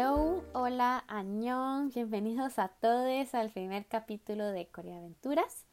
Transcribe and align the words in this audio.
Hello, 0.00 0.44
hola, 0.52 1.02
añón, 1.08 1.90
bienvenidos 1.92 2.60
a 2.60 2.68
todos 2.68 3.34
al 3.34 3.50
primer 3.50 3.84
capítulo 3.86 4.46
de 4.46 4.68
Corea 4.68 4.98
Aventuras. 4.98 5.64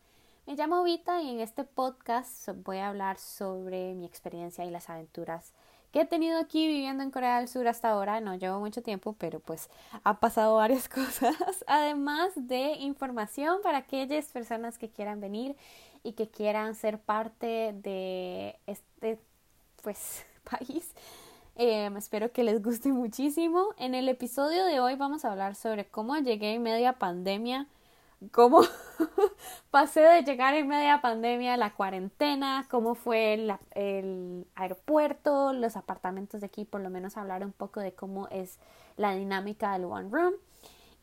Me 0.47 0.55
llamo 0.55 0.83
Vita 0.83 1.21
y 1.21 1.29
en 1.29 1.41
este 1.41 1.63
podcast 1.63 2.49
voy 2.63 2.77
a 2.77 2.87
hablar 2.89 3.19
sobre 3.19 3.93
mi 3.93 4.03
experiencia 4.07 4.65
y 4.65 4.71
las 4.71 4.89
aventuras 4.89 5.53
que 5.91 6.01
he 6.01 6.05
tenido 6.05 6.39
aquí 6.39 6.65
viviendo 6.65 7.03
en 7.03 7.11
Corea 7.11 7.37
del 7.37 7.47
Sur 7.47 7.67
hasta 7.67 7.91
ahora. 7.91 8.19
No 8.19 8.33
llevo 8.33 8.59
mucho 8.59 8.81
tiempo, 8.81 9.13
pero 9.19 9.39
pues 9.39 9.69
ha 10.03 10.19
pasado 10.19 10.55
varias 10.55 10.89
cosas. 10.89 11.63
Además 11.67 12.31
de 12.35 12.77
información 12.79 13.59
para 13.61 13.77
aquellas 13.77 14.25
personas 14.29 14.79
que 14.79 14.89
quieran 14.89 15.21
venir 15.21 15.55
y 16.01 16.13
que 16.13 16.29
quieran 16.29 16.73
ser 16.73 16.97
parte 16.97 17.75
de 17.75 18.57
este 18.65 19.19
pues 19.83 20.25
país 20.49 20.95
Em, 21.57 21.95
espero 21.95 22.31
que 22.33 22.43
les 22.43 22.61
guste 22.61 22.89
muchísimo. 22.93 23.69
En 23.77 23.95
el 23.95 24.09
episodio 24.09 24.65
de 24.65 24.79
hoy 24.79 24.95
vamos 24.95 25.23
a 25.23 25.31
hablar 25.31 25.55
sobre 25.55 25.85
cómo 25.85 26.17
llegué 26.17 26.53
en 26.53 26.63
media 26.63 26.93
pandemia, 26.93 27.67
cómo 28.31 28.61
pasé 29.71 30.01
de 30.01 30.23
llegar 30.23 30.53
en 30.55 30.67
media 30.67 31.01
pandemia 31.01 31.53
a 31.53 31.57
la 31.57 31.73
cuarentena, 31.73 32.65
cómo 32.69 32.93
fue 32.95 33.33
el, 33.35 33.53
el, 33.71 34.45
aeropuerto, 34.55 35.53
los 35.53 35.77
apartamentos 35.77 36.41
de 36.41 36.47
aquí, 36.47 36.65
por 36.65 36.81
lo 36.81 36.89
menos 36.89 37.15
hablar 37.15 37.45
un 37.45 37.53
poco 37.53 37.79
de 37.79 37.93
cómo 37.93 38.27
es 38.29 38.59
la 38.97 39.15
dinámica 39.15 39.71
del 39.73 39.85
One 39.85 40.09
Room 40.11 40.33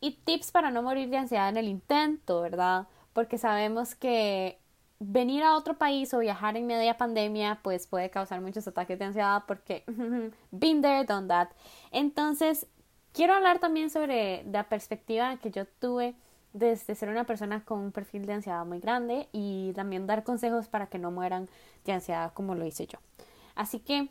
y 0.01 0.11
tips 0.23 0.51
para 0.51 0.69
no 0.69 0.83
morir 0.83 1.09
de 1.09 1.17
ansiedad 1.17 1.49
en 1.49 1.57
el 1.57 1.67
intento, 1.67 2.41
¿verdad? 2.41 2.87
Porque 3.13 3.37
sabemos 3.39 3.95
que 3.95 4.59
venir 4.99 5.43
a 5.43 5.55
otro 5.55 5.77
país 5.77 6.13
o 6.13 6.19
viajar 6.19 6.55
en 6.55 6.67
media 6.67 6.97
pandemia 6.97 7.59
pues 7.61 7.87
puede 7.87 8.09
causar 8.09 8.41
muchos 8.41 8.67
ataques 8.67 8.97
de 8.99 9.05
ansiedad 9.05 9.43
porque 9.47 9.83
been 10.51 10.81
there, 10.81 11.05
done 11.05 11.27
that. 11.27 11.49
Entonces, 11.91 12.67
quiero 13.13 13.33
hablar 13.33 13.59
también 13.59 13.89
sobre 13.89 14.43
la 14.45 14.63
perspectiva 14.69 15.37
que 15.37 15.51
yo 15.51 15.65
tuve 15.65 16.15
desde 16.53 16.93
ser 16.95 17.09
una 17.09 17.25
persona 17.25 17.65
con 17.65 17.79
un 17.79 17.91
perfil 17.91 18.25
de 18.25 18.33
ansiedad 18.33 18.65
muy 18.65 18.79
grande 18.79 19.27
y 19.31 19.73
también 19.73 20.05
dar 20.05 20.23
consejos 20.23 20.67
para 20.67 20.87
que 20.87 20.99
no 20.99 21.11
mueran 21.11 21.49
de 21.85 21.93
ansiedad 21.93 22.31
como 22.33 22.55
lo 22.55 22.65
hice 22.65 22.85
yo. 22.85 22.99
Así 23.55 23.79
que 23.79 24.09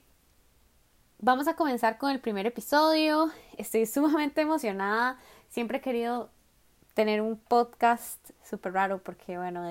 vamos 1.19 1.47
a 1.49 1.55
comenzar 1.55 1.99
con 1.99 2.11
el 2.11 2.21
primer 2.21 2.47
episodio. 2.47 3.31
Estoy 3.57 3.87
sumamente 3.87 4.41
emocionada. 4.41 5.19
Siempre 5.49 5.79
he 5.79 5.81
querido 5.81 6.31
tener 6.95 7.23
un 7.23 7.37
podcast 7.37 8.19
súper 8.45 8.73
raro 8.73 8.99
porque, 8.99 9.39
bueno, 9.39 9.63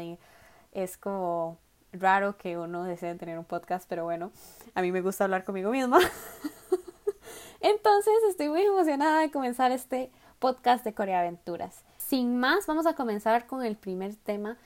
es 0.72 0.98
como 0.98 1.60
raro 1.94 2.38
que 2.38 2.58
uno 2.58 2.84
desee 2.84 3.16
tener 3.16 3.38
un 3.38 3.46
podcast, 3.46 3.86
pero 3.88 4.04
bueno, 4.04 4.32
a 4.76 4.82
mí 4.82 4.92
me 4.92 5.02
gusta 5.02 5.26
hablar 5.26 5.44
conmigo 5.44 5.72
misma. 5.72 6.00
Entonces 7.62 8.14
estoy 8.30 8.50
muy 8.50 8.62
emocionada 8.62 9.22
de 9.22 9.32
comenzar 9.32 9.72
este 9.72 10.12
podcast 10.40 10.84
de 10.84 10.94
Corea 10.94 11.20
Aventuras. 11.20 11.84
Sin 11.98 12.40
más, 12.40 12.66
vamos 12.66 12.86
a 12.86 12.96
comenzar 12.96 13.46
con 13.46 13.64
el 13.64 13.76
primer 13.76 14.16
tema, 14.16 14.58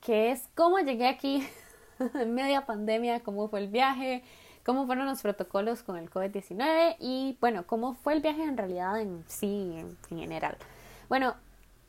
que 0.00 0.32
es 0.32 0.48
cómo 0.54 0.78
llegué 0.78 1.06
aquí 1.06 1.46
en 2.14 2.34
media 2.34 2.66
pandemia, 2.66 3.20
cómo 3.20 3.48
fue 3.48 3.60
el 3.60 3.68
viaje, 3.68 4.24
cómo 4.64 4.86
fueron 4.86 5.06
los 5.06 5.22
protocolos 5.22 5.82
con 5.82 5.96
el 5.96 6.10
COVID-19 6.10 6.96
y 6.98 7.36
bueno, 7.40 7.66
cómo 7.66 7.94
fue 7.94 8.14
el 8.14 8.20
viaje 8.20 8.42
en 8.42 8.56
realidad 8.56 9.00
en 9.00 9.24
sí, 9.28 9.76
en, 9.76 9.96
general. 10.08 10.56
Bueno, 11.08 11.34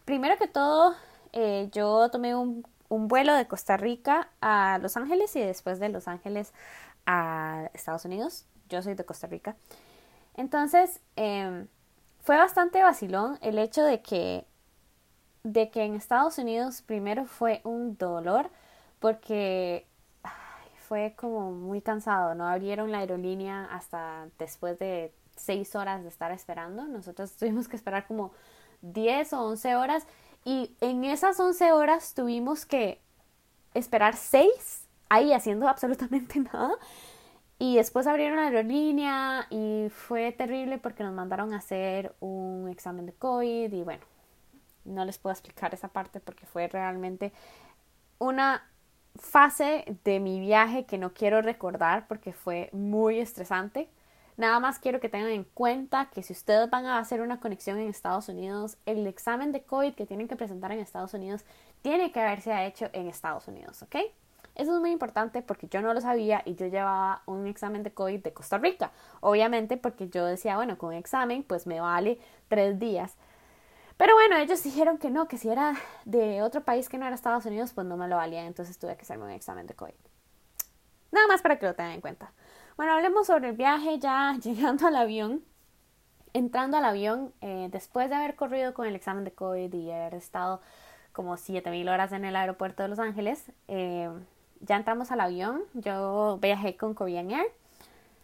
primero 0.06 0.38
que 0.38 0.48
todo, 0.48 0.96
eh, 1.34 1.70
yo 1.72 2.10
tomé 2.10 2.36
un 2.36 2.64
un 2.92 3.08
vuelo 3.08 3.34
de 3.34 3.48
Costa 3.48 3.78
Rica 3.78 4.28
a 4.42 4.78
Los 4.82 4.98
Ángeles 4.98 5.34
y 5.38 5.40
después 5.40 5.80
de 5.80 5.88
Los 5.88 6.10
Ángeles 6.10 6.54
a 7.06 7.70
Estados 7.74 8.04
Unidos. 8.04 8.46
Yo 8.68 8.82
soy 8.82 8.96
de 8.96 9.06
Costa 9.06 9.28
Rica. 9.28 9.56
Entonces, 10.36 11.00
em, 11.16 11.68
fue 12.20 12.36
bastante 12.36 12.84
vacilón 12.84 13.40
el 13.42 13.60
hecho 13.60 13.82
de 13.84 14.02
que, 14.02 14.46
de 15.44 15.72
que 15.72 15.84
en 15.84 15.96
Estados 15.96 16.38
Unidos 16.38 16.82
primero 16.82 17.26
fue 17.26 17.62
un 17.64 17.98
dolor 17.98 18.50
porque 19.00 19.88
fue 20.90 21.14
como 21.16 21.54
muy 21.54 21.82
cansado. 21.82 22.36
No 22.36 22.46
abrieron 22.46 22.92
la 22.92 22.98
aerolínea 23.00 23.70
hasta 23.72 24.28
después 24.38 24.78
de 24.80 25.14
seis 25.38 25.78
horas 25.78 26.04
de 26.04 26.10
estar 26.10 26.34
esperando. 26.34 26.84
Nosotros 26.84 27.32
tuvimos 27.38 27.70
que 27.70 27.78
esperar 27.78 28.06
como 28.06 28.34
10 28.82 29.32
o 29.32 29.44
11 29.46 29.76
horas 29.78 30.06
y 30.44 30.76
en 30.82 31.04
esas 31.04 31.40
11 31.40 31.72
horas 31.72 32.14
tuvimos 32.14 32.66
que 32.66 33.02
esperar 33.74 34.16
6 34.16 34.88
ahí 35.10 35.34
haciendo 35.34 35.68
absolutamente 35.70 36.40
nada. 36.40 36.74
Y 37.60 37.76
después 37.76 38.08
abrieron 38.08 38.38
la 38.38 38.48
aerolínea 38.48 39.46
y 39.52 39.90
fue 39.92 40.32
terrible 40.32 40.80
porque 40.80 41.04
nos 41.04 41.14
mandaron 41.14 41.54
a 41.54 41.58
hacer 41.58 42.16
un 42.20 42.68
examen 42.70 43.06
de 43.06 43.14
COVID 43.14 43.72
y 43.72 43.84
bueno, 43.84 44.04
no 44.84 45.06
les 45.06 45.20
puedo 45.20 45.32
explicar 45.32 45.72
esa 45.74 45.90
parte 45.90 46.20
porque 46.20 46.48
fue 46.48 46.68
realmente 46.68 47.32
una 48.18 48.68
fase 49.16 49.86
de 50.04 50.20
mi 50.20 50.40
viaje 50.40 50.86
que 50.86 50.98
no 50.98 51.14
quiero 51.14 51.44
recordar 51.44 52.08
porque 52.08 52.34
fue 52.34 52.70
muy 52.72 53.20
estresante. 53.20 53.90
Nada 54.42 54.60
más 54.60 54.80
quiero 54.80 55.00
que 55.00 55.08
tengan 55.08 55.30
en 55.30 55.44
cuenta 55.44 56.10
que 56.10 56.24
si 56.24 56.34
ustedes 56.34 56.68
van 56.68 56.88
a 56.88 56.98
hacer 56.98 57.22
una 57.22 57.40
conexión 57.40 57.78
en 57.78 57.88
Estados 57.90 58.28
Unidos, 58.28 58.76
el 58.88 59.06
examen 59.06 59.52
de 59.52 59.62
COVID 59.62 59.94
que 59.94 60.08
tienen 60.08 60.28
que 60.28 60.36
presentar 60.36 60.72
en 60.72 60.80
Estados 60.80 61.14
Unidos 61.14 61.46
tiene 61.84 62.12
que 62.12 62.22
haberse 62.22 62.66
hecho 62.66 62.90
en 62.94 63.08
Estados 63.08 63.48
Unidos, 63.48 63.84
¿ok? 63.84 63.98
Eso 64.56 64.74
es 64.74 64.80
muy 64.82 64.90
importante 64.90 65.44
porque 65.44 65.68
yo 65.68 65.84
no 65.84 65.94
lo 65.94 66.02
sabía 66.02 66.42
y 66.44 66.56
yo 66.56 66.66
llevaba 66.66 67.22
un 67.28 67.46
examen 67.46 67.84
de 67.84 67.94
COVID 67.94 68.24
de 68.24 68.34
Costa 68.34 68.58
Rica. 68.58 68.90
Obviamente 69.20 69.78
porque 69.78 70.10
yo 70.10 70.26
decía, 70.26 70.56
bueno, 70.56 70.76
con 70.76 70.90
un 70.90 70.96
examen 70.96 71.44
pues 71.44 71.68
me 71.68 71.80
vale 71.80 72.18
tres 72.48 72.80
días. 72.80 73.18
Pero 73.98 74.16
bueno, 74.16 74.38
ellos 74.38 74.64
dijeron 74.64 74.98
que 74.98 75.12
no, 75.12 75.28
que 75.28 75.38
si 75.38 75.50
era 75.50 75.76
de 76.06 76.42
otro 76.42 76.64
país 76.64 76.90
que 76.90 76.98
no 76.98 77.06
era 77.06 77.14
Estados 77.14 77.46
Unidos, 77.46 77.74
pues 77.74 77.86
no 77.86 77.96
me 77.96 78.08
lo 78.08 78.16
valía, 78.16 78.44
entonces 78.48 78.80
tuve 78.80 78.96
que 78.96 79.04
hacerme 79.04 79.26
un 79.26 79.30
examen 79.30 79.68
de 79.68 79.76
COVID. 79.76 79.94
Nada 81.12 81.28
más 81.28 81.44
para 81.44 81.60
que 81.60 81.68
lo 81.68 81.76
tengan 81.76 81.94
en 81.94 82.02
cuenta. 82.02 82.32
Bueno, 82.78 82.94
hablemos 82.94 83.28
sobre 83.28 83.50
el 83.50 83.56
viaje 83.56 84.00
ya 84.00 84.36
llegando 84.44 84.88
al 84.88 84.96
avión. 84.96 85.44
Entrando 86.34 86.78
al 86.78 86.86
avión, 86.86 87.34
eh, 87.42 87.68
después 87.72 88.10
de 88.10 88.16
haber 88.16 88.36
corrido 88.36 88.74
con 88.74 88.88
el 88.88 88.96
examen 88.96 89.26
de 89.26 89.34
COVID 89.34 89.74
y 89.74 89.92
haber 89.92 90.14
estado 90.14 90.62
como 91.12 91.36
7000 91.36 91.90
horas 91.90 92.14
en 92.14 92.24
el 92.24 92.38
aeropuerto 92.38 92.84
de 92.84 92.90
Los 92.90 93.00
Ángeles, 93.00 93.52
eh, 93.68 94.10
ya 94.62 94.78
entramos 94.78 95.12
al 95.12 95.20
avión. 95.20 95.64
Yo 95.74 96.40
viajé 96.42 96.78
con 96.78 96.94
Korean 96.94 97.32
Air. 97.32 97.52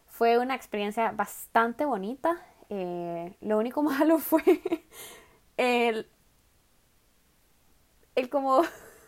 Fue 0.07 0.37
una 0.37 0.55
experiencia 0.55 1.11
bastante 1.11 1.83
bonita. 1.83 2.37
Eh, 2.69 3.35
lo 3.41 3.57
único 3.57 3.83
malo 3.83 4.19
fue 4.19 4.41
el, 5.57 6.07
el 8.15 8.29
como 8.29 8.61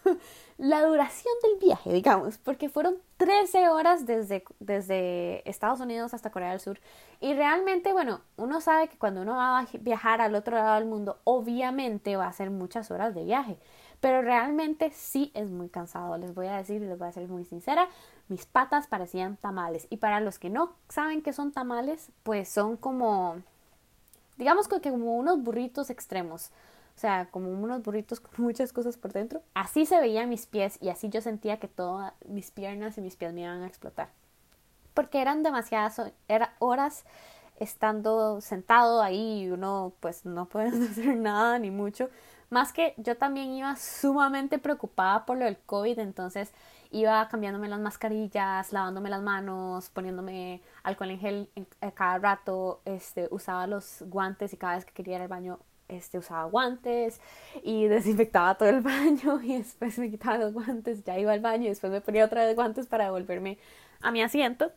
la 0.60 0.84
duración 0.84 1.34
del 1.42 1.58
viaje, 1.58 1.94
digamos, 1.94 2.38
porque 2.38 2.68
fueron 2.68 2.98
13 3.16 3.70
horas 3.70 4.06
desde, 4.06 4.44
desde 4.60 5.50
Estados 5.50 5.80
Unidos 5.80 6.14
hasta 6.14 6.32
Corea 6.32 6.52
del 6.52 6.60
Sur. 6.60 6.82
Y 7.22 7.34
realmente, 7.34 7.94
bueno, 7.94 8.20
uno 8.36 8.60
sabe 8.60 8.90
que 8.90 8.98
cuando 8.98 9.22
uno 9.22 9.38
va 9.38 9.60
a 9.60 9.68
viajar 9.80 10.20
al 10.20 10.36
otro 10.36 10.58
lado 10.58 10.76
del 10.76 10.86
mundo, 10.86 11.18
obviamente 11.24 12.18
va 12.18 12.28
a 12.28 12.34
ser 12.34 12.52
muchas 12.52 12.92
horas 12.92 13.16
de 13.16 13.24
viaje. 13.24 13.58
Pero 14.02 14.22
realmente 14.22 14.92
sí 14.94 15.32
es 15.34 15.50
muy 15.50 15.70
cansado, 15.70 16.18
les 16.18 16.36
voy 16.36 16.48
a 16.48 16.58
decir 16.58 16.82
y 16.82 16.86
les 16.86 17.00
voy 17.00 17.08
a 17.08 17.14
ser 17.14 17.28
muy 17.30 17.46
sincera, 17.46 17.88
mis 18.28 18.46
patas 18.46 18.88
parecían 18.88 19.38
tamales. 19.38 19.88
Y 19.90 19.98
para 19.98 20.20
los 20.20 20.40
que 20.40 20.50
no 20.50 20.74
saben 20.90 21.22
que 21.22 21.32
son 21.32 21.54
tamales, 21.54 22.10
pues 22.24 22.50
son 22.50 22.76
como, 22.76 23.38
digamos 24.38 24.68
que 24.68 24.82
como 24.82 25.16
unos 25.16 25.42
burritos 25.42 25.90
extremos. 25.90 26.52
O 27.00 27.02
sea, 27.02 27.30
como 27.32 27.50
unos 27.50 27.82
burritos 27.82 28.20
con 28.20 28.44
muchas 28.44 28.74
cosas 28.74 28.98
por 28.98 29.14
dentro. 29.14 29.42
Así 29.54 29.86
se 29.86 30.02
veían 30.02 30.28
mis 30.28 30.48
pies 30.48 30.78
y 30.82 30.90
así 30.90 31.08
yo 31.08 31.22
sentía 31.22 31.58
que 31.58 31.70
todas 31.70 32.12
mis 32.28 32.52
piernas 32.52 32.98
y 32.98 33.02
mis 33.02 33.16
pies 33.16 33.32
me 33.32 33.40
iban 33.40 33.64
a 33.64 33.68
explotar. 33.68 34.10
Porque 34.94 35.22
eran 35.22 35.42
demasiadas 35.42 36.02
horas 36.60 37.06
estando 37.58 38.42
sentado 38.42 39.02
ahí 39.02 39.44
y 39.44 39.50
uno 39.50 39.94
pues 40.02 40.26
no 40.26 40.48
puede 40.48 40.68
hacer 40.92 41.16
nada 41.16 41.58
ni 41.58 41.72
mucho. 41.72 42.10
Más 42.50 42.74
que 42.74 42.96
yo 42.98 43.16
también 43.16 43.54
iba 43.54 43.78
sumamente 43.78 44.60
preocupada 44.60 45.26
por 45.26 45.38
lo 45.38 45.46
del 45.46 45.58
COVID, 45.58 46.00
entonces 46.00 46.52
iba 46.92 47.26
cambiándome 47.30 47.70
las 47.70 47.80
mascarillas, 47.80 48.74
lavándome 48.74 49.10
las 49.10 49.22
manos, 49.22 49.90
poniéndome 49.90 50.62
alcohol 50.84 51.12
en 51.12 51.20
gel 51.20 51.50
cada 51.94 52.18
rato, 52.18 52.82
este, 52.84 53.30
usaba 53.32 53.68
los 53.68 54.04
guantes 54.08 54.52
y 54.52 54.58
cada 54.58 54.76
vez 54.76 54.84
que 54.84 54.92
quería 54.92 55.16
ir 55.16 55.22
al 55.22 55.30
baño 55.30 55.60
este, 55.90 56.18
usaba 56.18 56.46
guantes 56.46 57.20
y 57.64 57.88
desinfectaba 57.88 58.56
todo 58.56 58.70
el 58.70 58.82
baño 58.82 59.42
y 59.44 59.58
después 59.58 60.00
me 60.00 60.10
quitaba 60.10 60.38
los 60.38 60.54
guantes, 60.54 61.04
ya 61.04 61.20
iba 61.20 61.34
al 61.34 61.42
baño 61.42 61.66
y 61.66 61.70
después 61.70 61.92
me 61.92 62.02
ponía 62.02 62.26
otra 62.26 62.46
vez 62.46 62.56
guantes 62.56 62.88
para 62.88 63.06
devolverme 63.06 63.58
a 64.02 64.12
mi 64.12 64.22
asiento. 64.22 64.72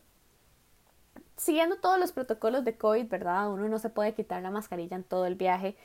Siguiendo 1.37 1.77
todos 1.77 1.99
los 1.99 2.11
protocolos 2.11 2.63
de 2.63 2.77
COVID, 2.77 3.07
¿verdad? 3.07 3.51
Uno 3.51 3.67
no 3.67 3.79
se 3.79 3.89
puede 3.89 4.13
quitar 4.13 4.41
la 4.43 4.51
mascarilla 4.51 4.95
en 4.95 5.03
todo 5.03 5.25
el 5.25 5.35
viaje, 5.35 5.75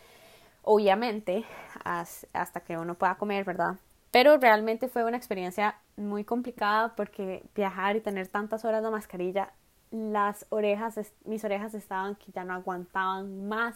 obviamente, 0.62 1.44
hasta 1.84 2.60
que 2.60 2.76
uno 2.76 2.94
pueda 2.94 3.16
comer, 3.16 3.44
¿verdad? 3.44 3.76
Pero 4.10 4.36
realmente 4.36 4.88
fue 4.88 5.04
una 5.04 5.16
experiencia 5.16 5.76
muy 5.96 6.24
complicada 6.24 6.94
porque 6.96 7.44
viajar 7.54 7.96
y 7.96 8.00
tener 8.00 8.28
tantas 8.28 8.64
horas 8.64 8.82
de 8.82 8.90
mascarilla, 8.90 9.52
las 9.90 10.46
orejas, 10.50 10.98
mis 11.24 11.44
orejas 11.44 11.74
estaban 11.74 12.14
que 12.16 12.30
ya 12.32 12.44
no 12.44 12.54
aguantaban 12.54 13.48
más 13.48 13.74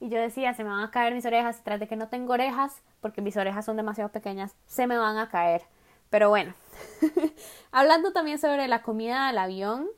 y 0.00 0.08
yo 0.08 0.18
decía, 0.18 0.54
se 0.54 0.64
me 0.64 0.70
van 0.70 0.82
a 0.82 0.90
caer 0.90 1.14
mis 1.14 1.26
orejas, 1.26 1.62
tras 1.62 1.78
de 1.78 1.86
que 1.86 1.96
no 1.96 2.08
tengo 2.08 2.32
orejas, 2.32 2.82
porque 3.00 3.20
mis 3.20 3.36
orejas 3.36 3.64
son 3.64 3.76
demasiado 3.76 4.10
pequeñas, 4.10 4.56
se 4.66 4.86
me 4.86 4.96
van 4.96 5.18
a 5.18 5.28
caer. 5.28 5.62
Pero 6.08 6.28
bueno, 6.30 6.54
hablando 7.70 8.12
también 8.12 8.38
sobre 8.38 8.66
la 8.66 8.82
comida 8.82 9.28
del 9.28 9.38
avión, 9.38 9.88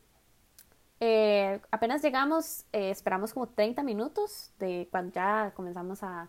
eh, 1.01 1.61
apenas 1.71 2.03
llegamos, 2.03 2.65
eh, 2.73 2.91
esperamos 2.91 3.33
como 3.33 3.49
30 3.49 3.83
minutos 3.83 4.53
de 4.59 4.89
cuando 4.91 5.15
ya 5.15 5.53
comenzamos 5.57 6.03
a, 6.03 6.29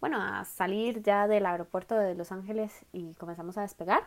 bueno, 0.00 0.20
a 0.20 0.44
salir 0.44 1.02
ya 1.02 1.26
del 1.26 1.46
aeropuerto 1.46 1.96
de 1.96 2.14
Los 2.14 2.30
Ángeles 2.30 2.84
y 2.92 3.14
comenzamos 3.14 3.56
a 3.58 3.62
despegar. 3.62 4.04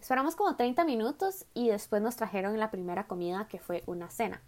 Esperamos 0.00 0.34
como 0.34 0.56
30 0.56 0.84
minutos 0.84 1.46
y 1.54 1.68
después 1.68 2.02
nos 2.02 2.16
trajeron 2.16 2.58
la 2.58 2.70
primera 2.70 3.04
comida 3.06 3.48
que 3.48 3.58
fue 3.58 3.82
una 3.86 4.10
cena. 4.10 4.40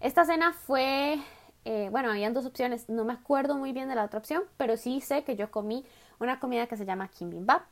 Esta 0.00 0.24
cena 0.24 0.52
fue, 0.52 1.18
eh, 1.64 1.88
bueno, 1.90 2.10
habían 2.10 2.34
dos 2.34 2.46
opciones, 2.46 2.88
no 2.88 3.04
me 3.04 3.12
acuerdo 3.12 3.56
muy 3.56 3.72
bien 3.72 3.88
de 3.88 3.94
la 3.94 4.04
otra 4.04 4.18
opción, 4.18 4.42
pero 4.56 4.76
sí 4.76 5.00
sé 5.00 5.24
que 5.24 5.36
yo 5.36 5.50
comí 5.50 5.84
una 6.20 6.38
comida 6.38 6.66
que 6.66 6.76
se 6.76 6.84
llama 6.84 7.08
kimbap. 7.08 7.62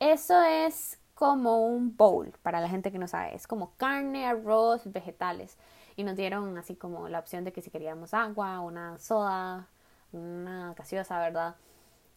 Eso 0.00 0.40
es 0.42 0.98
como 1.14 1.66
un 1.66 1.96
bowl, 1.96 2.32
para 2.42 2.60
la 2.60 2.68
gente 2.68 2.92
que 2.92 2.98
no 2.98 3.08
sabe. 3.08 3.34
Es 3.34 3.46
como 3.46 3.72
carne, 3.76 4.26
arroz, 4.26 4.82
vegetales. 4.92 5.56
Y 5.96 6.04
nos 6.04 6.16
dieron 6.16 6.56
así 6.58 6.76
como 6.76 7.08
la 7.08 7.18
opción 7.18 7.44
de 7.44 7.52
que 7.52 7.62
si 7.62 7.70
queríamos 7.70 8.14
agua, 8.14 8.60
una 8.60 8.98
soda, 8.98 9.66
una 10.12 10.74
gaseosa, 10.74 11.18
¿verdad? 11.18 11.56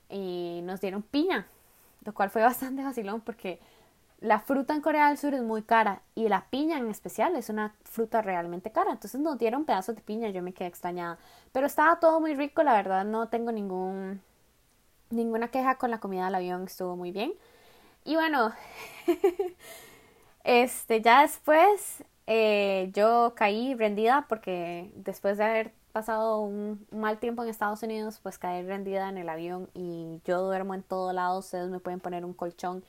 Y 0.10 0.62
nos 0.64 0.82
dieron 0.82 1.02
piña, 1.02 1.48
lo 2.06 2.14
cual 2.14 2.30
fue 2.30 2.42
bastante 2.44 2.84
vacilón 2.84 3.22
porque 3.22 3.60
la 4.22 4.40
fruta 4.40 4.76
en 4.76 4.82
Corea 4.82 5.10
del 5.10 5.18
Sur 5.18 5.34
es 5.34 5.42
muy 5.42 5.64
cara 5.64 6.04
y 6.14 6.30
la 6.30 6.46
piña 6.50 6.78
en 6.78 6.90
especial 6.90 7.36
es 7.36 7.50
una 7.50 7.76
fruta 7.84 8.22
realmente 8.22 8.72
cara. 8.72 8.92
Entonces 8.92 9.20
nos 9.20 9.38
dieron 9.38 9.66
pedazos 9.66 9.96
de 9.96 10.02
piña, 10.02 10.30
yo 10.30 10.44
me 10.44 10.54
quedé 10.54 10.68
extrañada. 10.68 11.18
Pero 11.52 11.66
estaba 11.68 12.00
todo 12.00 12.20
muy 12.22 12.36
rico, 12.36 12.64
la 12.64 12.74
verdad 12.74 13.04
no 13.04 13.30
tengo 13.30 13.52
ningún 13.52 14.22
ninguna 15.10 15.50
queja 15.50 15.78
con 15.78 15.92
la 15.92 16.00
comida 16.00 16.26
del 16.26 16.36
avión, 16.36 16.64
estuvo 16.66 16.96
muy 16.96 17.12
bien. 17.12 17.34
Y 18.06 18.16
bueno, 18.16 18.54
este, 20.44 21.02
ya 21.02 21.22
después 21.22 22.04
eh, 22.28 22.92
yo 22.94 23.34
caí 23.36 23.74
rendida 23.76 24.26
porque 24.30 24.92
después 24.96 25.38
de 25.38 25.44
haber 25.46 25.74
pasado 25.92 26.40
un 26.42 26.86
mal 26.92 27.20
tiempo 27.20 27.44
en 27.44 27.50
Estados 27.50 27.84
Unidos, 27.84 28.20
pues 28.22 28.38
caí 28.38 28.64
rendida 28.64 29.10
en 29.10 29.18
el 29.18 29.30
avión 29.30 29.70
y 29.74 30.22
yo 30.26 30.42
duermo 30.42 30.76
en 30.76 30.84
todo 30.84 31.12
lado, 31.12 31.40
ustedes 31.40 31.70
me 31.70 31.80
pueden 31.80 32.00
poner 32.00 32.24
un 32.24 32.34
colchón 32.34 32.84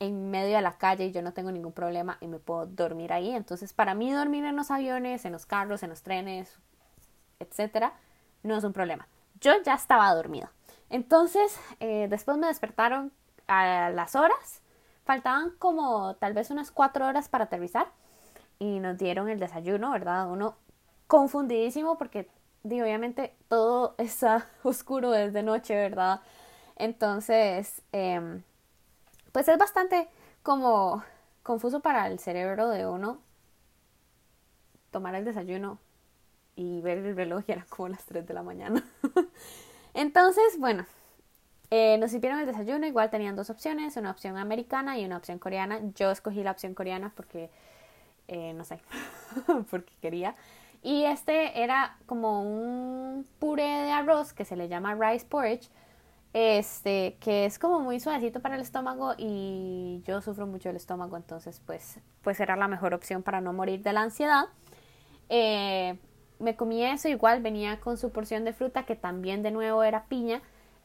en 0.00 0.30
medio 0.30 0.56
de 0.56 0.62
la 0.62 0.78
calle 0.78 1.06
y 1.06 1.12
yo 1.12 1.22
no 1.22 1.32
tengo 1.32 1.52
ningún 1.52 1.72
problema 1.72 2.16
y 2.20 2.26
me 2.26 2.38
puedo 2.38 2.66
dormir 2.66 3.12
ahí. 3.12 3.30
Entonces, 3.30 3.72
para 3.72 3.94
mí 3.94 4.10
dormir 4.12 4.44
en 4.44 4.56
los 4.56 4.70
aviones, 4.70 5.24
en 5.24 5.32
los 5.32 5.46
carros, 5.46 5.82
en 5.82 5.90
los 5.90 6.02
trenes, 6.02 6.58
etcétera, 7.38 7.92
no 8.42 8.56
es 8.56 8.64
un 8.64 8.72
problema. 8.72 9.06
Yo 9.40 9.52
ya 9.62 9.74
estaba 9.74 10.12
dormida. 10.14 10.50
Entonces, 10.88 11.58
eh, 11.80 12.08
después 12.10 12.38
me 12.38 12.46
despertaron 12.48 13.12
a 13.46 13.90
las 13.90 14.16
horas. 14.16 14.62
Faltaban 15.04 15.50
como 15.58 16.14
tal 16.16 16.32
vez 16.32 16.50
unas 16.50 16.70
cuatro 16.70 17.06
horas 17.06 17.28
para 17.28 17.44
aterrizar 17.44 17.88
y 18.58 18.80
nos 18.80 18.98
dieron 18.98 19.28
el 19.28 19.38
desayuno, 19.38 19.90
¿verdad? 19.90 20.30
Uno 20.30 20.56
confundidísimo 21.06 21.98
porque 21.98 22.28
obviamente 22.64 23.34
todo 23.48 23.94
está 23.98 24.46
oscuro 24.62 25.10
desde 25.10 25.42
noche, 25.42 25.74
¿verdad? 25.74 26.20
Entonces, 26.76 27.82
em, 27.92 28.42
pues 29.32 29.48
es 29.48 29.58
bastante 29.58 30.08
como 30.42 31.02
confuso 31.42 31.80
para 31.80 32.06
el 32.06 32.18
cerebro 32.18 32.68
de 32.68 32.86
uno 32.86 33.20
tomar 34.90 35.14
el 35.14 35.24
desayuno 35.24 35.78
y 36.56 36.80
ver 36.80 36.98
el 36.98 37.16
reloj 37.16 37.44
y 37.46 37.52
era 37.52 37.64
como 37.68 37.88
las 37.88 38.04
3 38.04 38.26
de 38.26 38.34
la 38.34 38.42
mañana. 38.42 38.84
Entonces, 39.94 40.58
bueno, 40.58 40.84
eh, 41.70 41.98
nos 41.98 42.10
sirvieron 42.10 42.40
el 42.40 42.46
desayuno, 42.46 42.86
igual 42.86 43.10
tenían 43.10 43.36
dos 43.36 43.48
opciones, 43.48 43.96
una 43.96 44.10
opción 44.10 44.36
americana 44.36 44.98
y 44.98 45.04
una 45.04 45.16
opción 45.16 45.38
coreana. 45.38 45.80
Yo 45.94 46.10
escogí 46.10 46.42
la 46.42 46.50
opción 46.50 46.74
coreana 46.74 47.12
porque, 47.14 47.50
eh, 48.28 48.52
no 48.54 48.64
sé, 48.64 48.80
porque 49.70 49.92
quería. 50.00 50.34
Y 50.82 51.04
este 51.04 51.62
era 51.62 51.98
como 52.06 52.42
un 52.42 53.26
puré 53.38 53.62
de 53.62 53.92
arroz 53.92 54.32
que 54.32 54.44
se 54.44 54.56
le 54.56 54.68
llama 54.68 54.94
rice 54.94 55.26
porridge, 55.26 55.70
este, 56.32 57.16
que 57.20 57.44
es 57.44 57.58
como 57.58 57.80
muy 57.80 58.00
suavecito 58.00 58.40
para 58.40 58.54
el 58.54 58.60
estómago 58.60 59.14
y 59.18 60.02
yo 60.06 60.20
sufro 60.20 60.46
mucho 60.46 60.68
del 60.68 60.76
estómago, 60.76 61.16
entonces 61.16 61.60
pues, 61.66 61.98
pues 62.22 62.40
era 62.40 62.56
la 62.56 62.68
mejor 62.68 62.94
opción 62.94 63.22
para 63.22 63.40
no 63.40 63.52
morir 63.52 63.82
de 63.82 63.92
la 63.92 64.02
ansiedad. 64.02 64.44
Eh, 65.28 65.98
me 66.38 66.56
comí 66.56 66.84
eso, 66.84 67.08
igual 67.08 67.42
venía 67.42 67.80
con 67.80 67.96
su 67.98 68.10
porción 68.10 68.44
de 68.44 68.52
fruta 68.52 68.84
que 68.84 68.96
también 68.96 69.42
de 69.42 69.50
nuevo 69.50 69.82
era 69.82 70.04
piña 70.04 70.40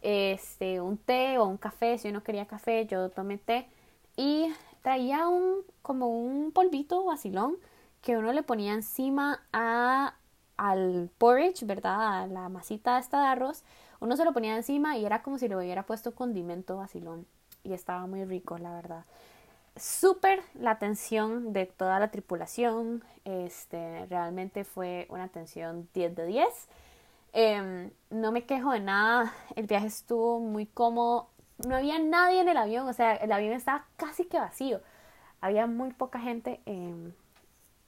este, 0.06 0.82
un 0.82 0.98
té 0.98 1.40
o 1.40 1.46
un 1.46 1.58
café, 1.58 1.98
si 1.98 2.10
uno 2.10 2.24
quería 2.24 2.46
café, 2.46 2.86
yo 2.86 3.10
tomé 3.10 3.40
té 3.40 3.68
y 4.16 4.54
traía 4.84 5.28
un, 5.28 5.64
como 5.82 6.08
un 6.08 6.52
polvito 6.52 7.04
vacilón 7.06 7.58
que 8.02 8.16
uno 8.16 8.32
le 8.32 8.44
ponía 8.44 8.74
encima 8.74 9.42
a, 9.52 10.14
al 10.58 11.10
porridge, 11.18 11.66
¿verdad? 11.66 12.22
A 12.22 12.28
la 12.28 12.50
masita 12.50 13.00
esta 13.00 13.20
de 13.22 13.28
arroz, 13.30 13.64
uno 14.06 14.16
se 14.16 14.26
lo 14.26 14.34
ponía 14.34 14.56
encima 14.56 14.98
y 14.98 15.06
era 15.06 15.22
como 15.22 15.38
si 15.38 15.48
le 15.48 15.58
hubiera 15.58 15.84
puesto 15.84 16.16
condimento 16.16 16.78
vacilón 16.78 17.26
y 17.64 17.74
estaba 17.74 18.08
muy 18.08 18.24
rico, 18.26 18.58
la 18.58 18.74
verdad. 18.74 19.06
Súper 19.76 20.42
la 20.54 20.72
atención 20.72 21.52
de 21.52 21.66
toda 21.66 22.00
la 22.00 22.10
tripulación, 22.10 23.04
este, 23.26 24.06
realmente 24.06 24.64
fue 24.64 25.06
una 25.10 25.26
atención 25.26 25.90
10 25.94 26.16
de 26.16 26.26
10 26.26 26.68
Em, 27.38 27.92
no 28.12 28.32
me 28.32 28.46
quejo 28.46 28.72
de 28.72 28.80
nada, 28.80 29.34
el 29.58 29.68
viaje 29.68 29.88
estuvo 29.88 30.40
muy 30.40 30.66
cómodo, 30.66 31.28
no 31.68 31.76
había 31.76 32.00
nadie 32.00 32.40
en 32.40 32.48
el 32.48 32.56
avión, 32.56 32.88
o 32.88 32.94
sea, 32.94 33.14
el 33.14 33.30
avión 33.30 33.52
estaba 33.52 33.86
casi 33.98 34.24
que 34.24 34.40
vacío, 34.40 34.80
había 35.42 35.68
muy 35.68 35.92
poca 35.92 36.18
gente, 36.22 36.62
em, 36.66 37.12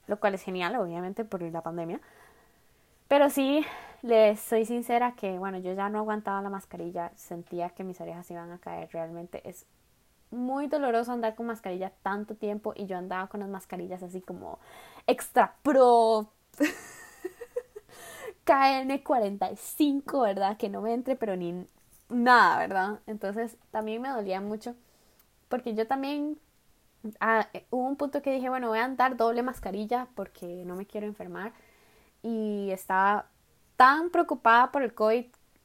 lo 0.06 0.20
cual 0.20 0.34
es 0.34 0.42
genial, 0.42 0.76
obviamente, 0.76 1.24
por 1.24 1.40
la 1.40 1.62
pandemia. 1.62 1.98
Pero 3.08 3.30
sí, 3.30 3.64
les 4.02 4.40
soy 4.40 4.64
sincera 4.64 5.14
que, 5.14 5.38
bueno, 5.38 5.58
yo 5.58 5.72
ya 5.72 5.88
no 5.88 5.98
aguantaba 5.98 6.42
la 6.42 6.50
mascarilla, 6.50 7.12
sentía 7.16 7.70
que 7.70 7.84
mis 7.84 8.00
orejas 8.00 8.30
iban 8.30 8.52
a 8.52 8.58
caer, 8.58 8.88
realmente 8.92 9.48
es 9.48 9.66
muy 10.30 10.66
doloroso 10.66 11.12
andar 11.12 11.34
con 11.34 11.46
mascarilla 11.46 11.90
tanto 12.02 12.34
tiempo 12.34 12.72
y 12.76 12.86
yo 12.86 12.96
andaba 12.98 13.28
con 13.28 13.40
las 13.40 13.48
mascarillas 13.48 14.02
así 14.02 14.20
como 14.20 14.58
extra 15.06 15.56
pro. 15.62 16.30
KN45, 18.46 20.22
¿verdad? 20.22 20.56
Que 20.56 20.68
no 20.70 20.80
me 20.80 20.94
entre, 20.94 21.16
pero 21.16 21.36
ni 21.36 21.66
nada, 22.08 22.58
¿verdad? 22.58 23.00
Entonces 23.06 23.56
también 23.70 24.00
me 24.00 24.08
dolía 24.08 24.40
mucho 24.40 24.74
porque 25.48 25.74
yo 25.74 25.86
también 25.86 26.38
ah, 27.20 27.48
hubo 27.70 27.86
un 27.86 27.96
punto 27.96 28.22
que 28.22 28.32
dije, 28.32 28.48
bueno, 28.48 28.68
voy 28.68 28.78
a 28.78 28.84
andar 28.84 29.16
doble 29.16 29.42
mascarilla 29.42 30.08
porque 30.14 30.64
no 30.66 30.76
me 30.76 30.86
quiero 30.86 31.06
enfermar 31.06 31.52
y 32.22 32.70
estaba 32.72 33.26
tan 33.78 34.10
preocupada 34.10 34.72
por 34.72 34.82
el 34.82 34.92
COVID, 34.92 35.24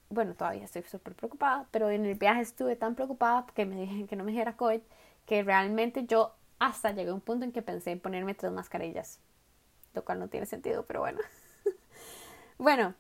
bueno, 0.09 0.35
todavía 0.35 0.65
estoy 0.65 0.83
súper 0.83 1.15
preocupada, 1.15 1.65
pero 1.71 1.89
en 1.89 2.05
el 2.05 2.13
viaje 2.13 2.41
estuve 2.41 2.75
tan 2.75 2.93
preocupada 2.93 3.47
que 3.55 3.65
me 3.65 3.75
dije 3.75 4.05
que 4.05 4.15
no 4.15 4.23
me 4.23 4.31
dijera 4.31 4.55
COVID 4.55 4.81
que 5.25 5.41
realmente 5.41 6.05
yo 6.05 6.35
hasta 6.59 6.91
llegué 6.91 7.09
a 7.09 7.13
un 7.15 7.21
punto 7.21 7.43
en 7.43 7.51
que 7.51 7.63
pensé 7.63 7.89
en 7.89 7.99
ponerme 7.99 8.35
tres 8.35 8.51
mascarillas, 8.51 9.19
lo 9.95 10.05
cual 10.05 10.19
no 10.19 10.27
tiene 10.27 10.45
sentido, 10.45 10.85
pero 10.85 11.01
bueno. 11.01 11.19
Bueno, 12.59 12.93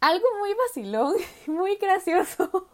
algo 0.00 0.26
muy 0.38 0.54
vacilón, 0.54 1.16
muy 1.48 1.74
gracioso 1.74 2.68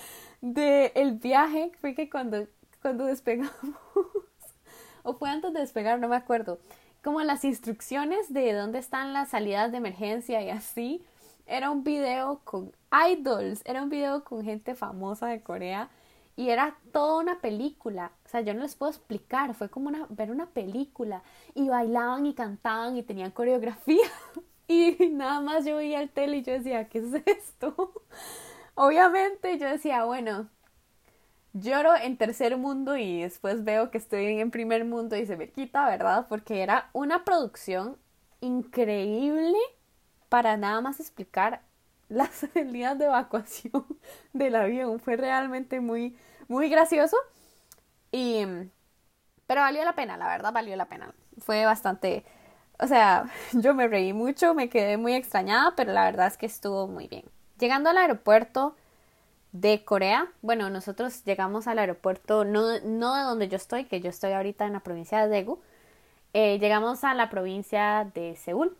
del 0.40 0.90
el 0.94 1.12
viaje 1.12 1.72
fue 1.78 1.94
que 1.94 2.08
cuando, 2.08 2.48
cuando 2.80 3.04
despegamos, 3.04 3.52
o 5.02 5.14
fue 5.14 5.28
antes 5.28 5.52
de 5.52 5.60
despegar, 5.60 6.00
no 6.00 6.08
me 6.08 6.16
acuerdo, 6.16 6.58
como 7.06 7.22
las 7.22 7.44
instrucciones 7.44 8.32
de 8.32 8.52
dónde 8.52 8.80
están 8.80 9.12
las 9.12 9.28
salidas 9.28 9.70
de 9.70 9.78
emergencia 9.78 10.42
y 10.42 10.50
así, 10.50 11.04
era 11.46 11.70
un 11.70 11.84
video 11.84 12.40
con 12.42 12.72
idols, 13.08 13.62
era 13.64 13.80
un 13.84 13.90
video 13.90 14.24
con 14.24 14.42
gente 14.42 14.74
famosa 14.74 15.28
de 15.28 15.40
Corea 15.40 15.88
y 16.34 16.48
era 16.48 16.76
toda 16.90 17.22
una 17.22 17.40
película, 17.40 18.10
o 18.24 18.28
sea, 18.28 18.40
yo 18.40 18.54
no 18.54 18.62
les 18.62 18.74
puedo 18.74 18.90
explicar, 18.90 19.54
fue 19.54 19.68
como 19.70 19.86
una, 19.86 20.06
ver 20.08 20.32
una 20.32 20.46
película 20.46 21.22
y 21.54 21.68
bailaban 21.68 22.26
y 22.26 22.34
cantaban 22.34 22.96
y 22.96 23.04
tenían 23.04 23.30
coreografía. 23.30 24.06
Y 24.68 24.96
nada 25.12 25.40
más 25.40 25.64
yo 25.64 25.76
veía 25.76 26.02
el 26.02 26.10
tele 26.10 26.38
y 26.38 26.42
yo 26.42 26.52
decía, 26.52 26.88
¿qué 26.88 26.98
es 26.98 27.14
esto? 27.24 28.02
Obviamente 28.74 29.56
yo 29.58 29.68
decía, 29.68 30.04
bueno, 30.04 30.48
lloro 31.60 31.94
en 31.96 32.16
tercer 32.16 32.56
mundo 32.56 32.96
y 32.96 33.22
después 33.22 33.64
veo 33.64 33.90
que 33.90 33.98
estoy 33.98 34.40
en 34.40 34.50
primer 34.50 34.84
mundo 34.84 35.16
y 35.16 35.26
se 35.26 35.36
me 35.36 35.50
quita, 35.50 35.86
¿verdad? 35.86 36.26
Porque 36.28 36.62
era 36.62 36.90
una 36.92 37.24
producción 37.24 37.96
increíble 38.40 39.58
para 40.28 40.56
nada 40.56 40.80
más 40.80 41.00
explicar 41.00 41.62
las 42.08 42.30
salidas 42.54 42.98
de 42.98 43.06
evacuación 43.06 43.86
del 44.32 44.56
avión. 44.56 45.00
Fue 45.00 45.16
realmente 45.16 45.80
muy, 45.80 46.16
muy 46.48 46.68
gracioso. 46.68 47.16
Y, 48.12 48.44
pero 49.46 49.60
valió 49.60 49.84
la 49.84 49.94
pena, 49.94 50.16
la 50.16 50.28
verdad 50.28 50.52
valió 50.52 50.76
la 50.76 50.86
pena. 50.86 51.12
Fue 51.38 51.64
bastante 51.64 52.24
o 52.78 52.86
sea, 52.86 53.30
yo 53.52 53.74
me 53.74 53.88
reí 53.88 54.12
mucho, 54.12 54.54
me 54.54 54.68
quedé 54.68 54.96
muy 54.96 55.14
extrañada, 55.14 55.74
pero 55.76 55.92
la 55.92 56.04
verdad 56.04 56.26
es 56.26 56.36
que 56.36 56.46
estuvo 56.46 56.86
muy 56.86 57.08
bien. 57.08 57.24
Llegando 57.58 57.90
al 57.90 57.98
aeropuerto 57.98 58.76
de 59.60 59.84
Corea, 59.84 60.28
bueno, 60.42 60.68
nosotros 60.70 61.24
llegamos 61.24 61.66
al 61.66 61.78
aeropuerto, 61.78 62.44
no, 62.44 62.80
no 62.84 63.14
de 63.14 63.22
donde 63.22 63.48
yo 63.48 63.56
estoy, 63.56 63.84
que 63.84 64.00
yo 64.00 64.10
estoy 64.10 64.32
ahorita 64.32 64.66
en 64.66 64.74
la 64.74 64.80
provincia 64.80 65.20
de 65.22 65.28
Daegu, 65.28 65.60
eh, 66.34 66.58
llegamos 66.58 67.04
a 67.04 67.14
la 67.14 67.30
provincia 67.30 68.10
de 68.14 68.36
Seúl, 68.36 68.76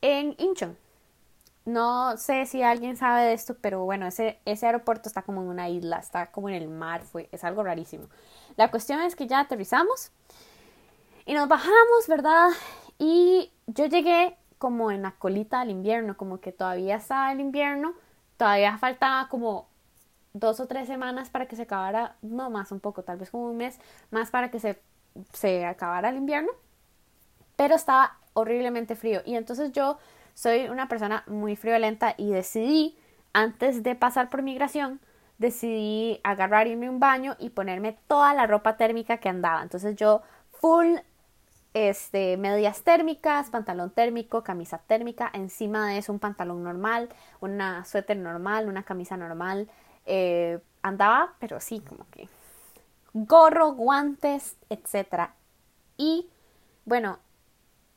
en 0.00 0.34
Incheon. 0.38 0.76
No 1.64 2.16
sé 2.16 2.46
si 2.46 2.62
alguien 2.62 2.96
sabe 2.96 3.22
de 3.26 3.32
esto, 3.32 3.56
pero 3.60 3.84
bueno, 3.84 4.06
ese, 4.06 4.38
ese 4.44 4.66
aeropuerto 4.66 5.08
está 5.08 5.22
como 5.22 5.42
en 5.42 5.48
una 5.48 5.68
isla, 5.68 5.98
está 5.98 6.30
como 6.30 6.48
en 6.48 6.54
el 6.54 6.68
mar, 6.68 7.02
fue, 7.02 7.28
es 7.32 7.44
algo 7.44 7.62
rarísimo. 7.62 8.08
La 8.56 8.70
cuestión 8.70 9.00
es 9.00 9.16
que 9.16 9.26
ya 9.26 9.40
aterrizamos 9.40 10.10
y 11.24 11.34
nos 11.34 11.48
bajamos, 11.48 12.06
¿verdad? 12.08 12.48
Y 12.98 13.52
yo 13.66 13.86
llegué 13.86 14.36
como 14.58 14.90
en 14.90 15.02
la 15.02 15.12
colita 15.12 15.60
del 15.60 15.70
invierno, 15.70 16.16
como 16.16 16.40
que 16.40 16.52
todavía 16.52 16.96
estaba 16.96 17.32
el 17.32 17.40
invierno, 17.40 17.94
todavía 18.36 18.78
faltaba 18.78 19.28
como 19.28 19.68
dos 20.38 20.60
o 20.60 20.66
tres 20.66 20.86
semanas 20.86 21.30
para 21.30 21.46
que 21.46 21.56
se 21.56 21.62
acabara, 21.62 22.16
no 22.22 22.50
más 22.50 22.72
un 22.72 22.80
poco, 22.80 23.02
tal 23.02 23.18
vez 23.18 23.30
como 23.30 23.50
un 23.50 23.56
mes 23.56 23.78
más 24.10 24.30
para 24.30 24.50
que 24.50 24.60
se, 24.60 24.80
se 25.32 25.64
acabara 25.64 26.10
el 26.10 26.16
invierno, 26.16 26.50
pero 27.56 27.74
estaba 27.74 28.18
horriblemente 28.34 28.96
frío 28.96 29.22
y 29.24 29.34
entonces 29.34 29.72
yo 29.72 29.98
soy 30.34 30.68
una 30.68 30.88
persona 30.88 31.24
muy 31.26 31.56
friolenta 31.56 32.14
y 32.16 32.30
decidí, 32.30 32.98
antes 33.32 33.82
de 33.82 33.94
pasar 33.94 34.28
por 34.28 34.42
migración, 34.42 35.00
decidí 35.38 36.20
agarrar 36.24 36.66
irme 36.66 36.90
un 36.90 37.00
baño 37.00 37.36
y 37.38 37.50
ponerme 37.50 37.98
toda 38.06 38.34
la 38.34 38.46
ropa 38.46 38.76
térmica 38.76 39.18
que 39.18 39.28
andaba. 39.28 39.62
Entonces 39.62 39.96
yo 39.96 40.22
full 40.50 40.96
este, 41.76 42.38
medias 42.38 42.82
térmicas, 42.84 43.50
pantalón 43.50 43.90
térmico, 43.90 44.42
camisa 44.42 44.78
térmica, 44.78 45.30
encima 45.34 45.88
de 45.90 45.98
eso 45.98 46.10
un 46.10 46.18
pantalón 46.18 46.62
normal, 46.62 47.10
una 47.40 47.84
suéter 47.84 48.16
normal, 48.16 48.66
una 48.68 48.82
camisa 48.82 49.18
normal. 49.18 49.68
Eh, 50.06 50.60
andaba, 50.82 51.34
pero 51.40 51.60
sí, 51.60 51.80
como 51.80 52.06
que 52.10 52.28
gorro, 53.12 53.72
guantes, 53.72 54.56
etc. 54.70 55.30
Y 55.96 56.28
bueno, 56.84 57.18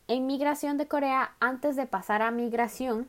en 0.07 0.25
migración 0.25 0.77
de 0.77 0.87
Corea, 0.87 1.35
antes 1.39 1.75
de 1.75 1.85
pasar 1.85 2.21
a 2.21 2.31
migración, 2.31 3.07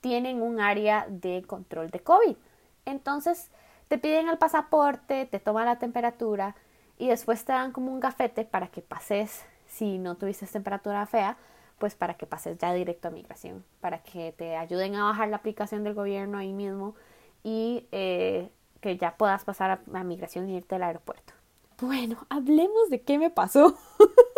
tienen 0.00 0.42
un 0.42 0.60
área 0.60 1.06
de 1.08 1.44
control 1.46 1.90
de 1.90 2.00
COVID. 2.00 2.36
Entonces, 2.84 3.50
te 3.88 3.98
piden 3.98 4.28
el 4.28 4.38
pasaporte, 4.38 5.26
te 5.26 5.38
toman 5.38 5.66
la 5.66 5.78
temperatura 5.78 6.56
y 6.98 7.08
después 7.08 7.44
te 7.44 7.52
dan 7.52 7.72
como 7.72 7.92
un 7.92 8.00
gafete 8.00 8.44
para 8.44 8.68
que 8.68 8.82
pases, 8.82 9.44
si 9.68 9.98
no 9.98 10.16
tuviste 10.16 10.46
temperatura 10.46 11.06
fea, 11.06 11.36
pues 11.78 11.94
para 11.94 12.14
que 12.14 12.26
pases 12.26 12.58
ya 12.58 12.72
directo 12.72 13.08
a 13.08 13.10
migración, 13.10 13.64
para 13.80 13.98
que 13.98 14.32
te 14.32 14.56
ayuden 14.56 14.96
a 14.96 15.04
bajar 15.04 15.28
la 15.28 15.36
aplicación 15.36 15.84
del 15.84 15.94
gobierno 15.94 16.38
ahí 16.38 16.52
mismo 16.52 16.94
y 17.42 17.86
eh, 17.92 18.50
que 18.80 18.96
ya 18.96 19.16
puedas 19.16 19.44
pasar 19.44 19.70
a, 19.70 19.98
a 19.98 20.04
migración 20.04 20.48
y 20.48 20.56
irte 20.56 20.74
al 20.74 20.82
aeropuerto. 20.82 21.32
Bueno, 21.80 22.26
hablemos 22.28 22.90
de 22.90 23.02
qué 23.02 23.18
me 23.18 23.30
pasó. 23.30 23.76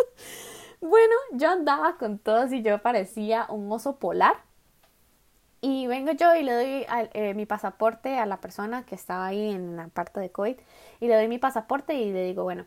Bueno, 0.81 1.15
yo 1.31 1.49
andaba 1.49 1.97
con 1.97 2.19
todos 2.19 2.51
y 2.53 2.61
yo 2.61 2.79
parecía 2.81 3.47
un 3.49 3.71
oso 3.71 3.97
polar. 3.97 4.35
Y 5.61 5.87
vengo 5.87 6.11
yo 6.11 6.35
y 6.35 6.43
le 6.43 6.53
doy 6.53 6.85
eh, 7.13 7.33
mi 7.33 7.47
pasaporte 7.47 8.19
a 8.19 8.27
la 8.27 8.39
persona 8.39 8.85
que 8.85 8.93
estaba 8.93 9.25
ahí 9.25 9.49
en 9.49 9.75
la 9.77 9.87
parte 9.87 10.19
de 10.19 10.31
COVID. 10.31 10.57
Y 10.99 11.07
le 11.07 11.15
doy 11.15 11.27
mi 11.27 11.39
pasaporte 11.39 11.95
y 11.95 12.11
le 12.11 12.23
digo, 12.25 12.43
bueno, 12.43 12.65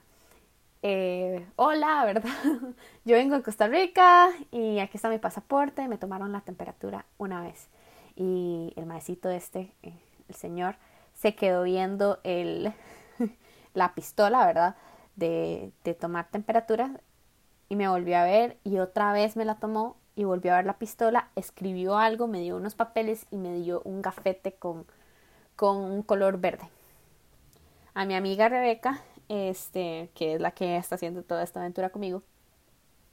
eh, 0.83 1.47
hola, 1.57 2.05
¿verdad? 2.05 2.33
yo 3.05 3.15
vengo 3.17 3.37
de 3.37 3.43
Costa 3.43 3.69
Rica 3.69 4.31
y 4.51 4.81
aquí 4.81 4.97
está 4.97 5.11
mi 5.11 5.19
pasaporte. 5.19 5.87
Me 5.87 5.97
tomaron 5.97 6.33
la 6.33 6.41
temperatura 6.41 7.05
una 7.19 7.41
vez. 7.43 7.69
Y 8.17 8.73
el 8.77 8.87
maecito 8.87 9.31
este, 9.31 9.73
eh, 9.85 9.95
el 10.29 10.35
señor, 10.35 10.77
se 11.15 11.35
quedó 11.35 11.65
viendo 11.65 12.21
el, 12.25 12.73
la 13.75 13.95
pistola, 13.95 14.47
¿verdad? 14.47 14.77
De, 15.17 15.73
de 15.85 15.95
tomar 15.95 16.31
temperatura 16.31 17.01
y 17.69 17.77
me 17.77 17.89
volvió 17.89 18.19
a 18.19 18.25
ver 18.25 18.59
y 18.65 18.79
otra 18.79 19.13
vez 19.13 19.37
me 19.37 19.45
la 19.45 19.57
tomó 19.57 19.97
y 20.15 20.25
volvió 20.25 20.53
a 20.53 20.57
ver 20.57 20.67
la 20.67 20.79
pistola, 20.79 21.31
escribió 21.37 21.97
algo, 21.97 22.27
me 22.27 22.41
dio 22.41 22.57
unos 22.57 22.75
papeles 22.75 23.27
y 23.31 23.37
me 23.37 23.55
dio 23.55 23.83
un 23.85 24.03
gafete 24.03 24.55
con, 24.55 24.87
con 25.57 25.77
un 25.77 26.03
color 26.03 26.41
verde. 26.41 26.69
A 27.95 28.05
mi 28.05 28.15
amiga 28.15 28.49
Rebeca, 28.49 29.03
este, 29.29 30.11
que 30.15 30.35
es 30.35 30.41
la 30.41 30.53
que 30.53 30.77
está 30.77 30.97
haciendo 30.97 31.23
toda 31.23 31.43
esta 31.43 31.61
aventura 31.61 31.91
conmigo, 31.91 32.23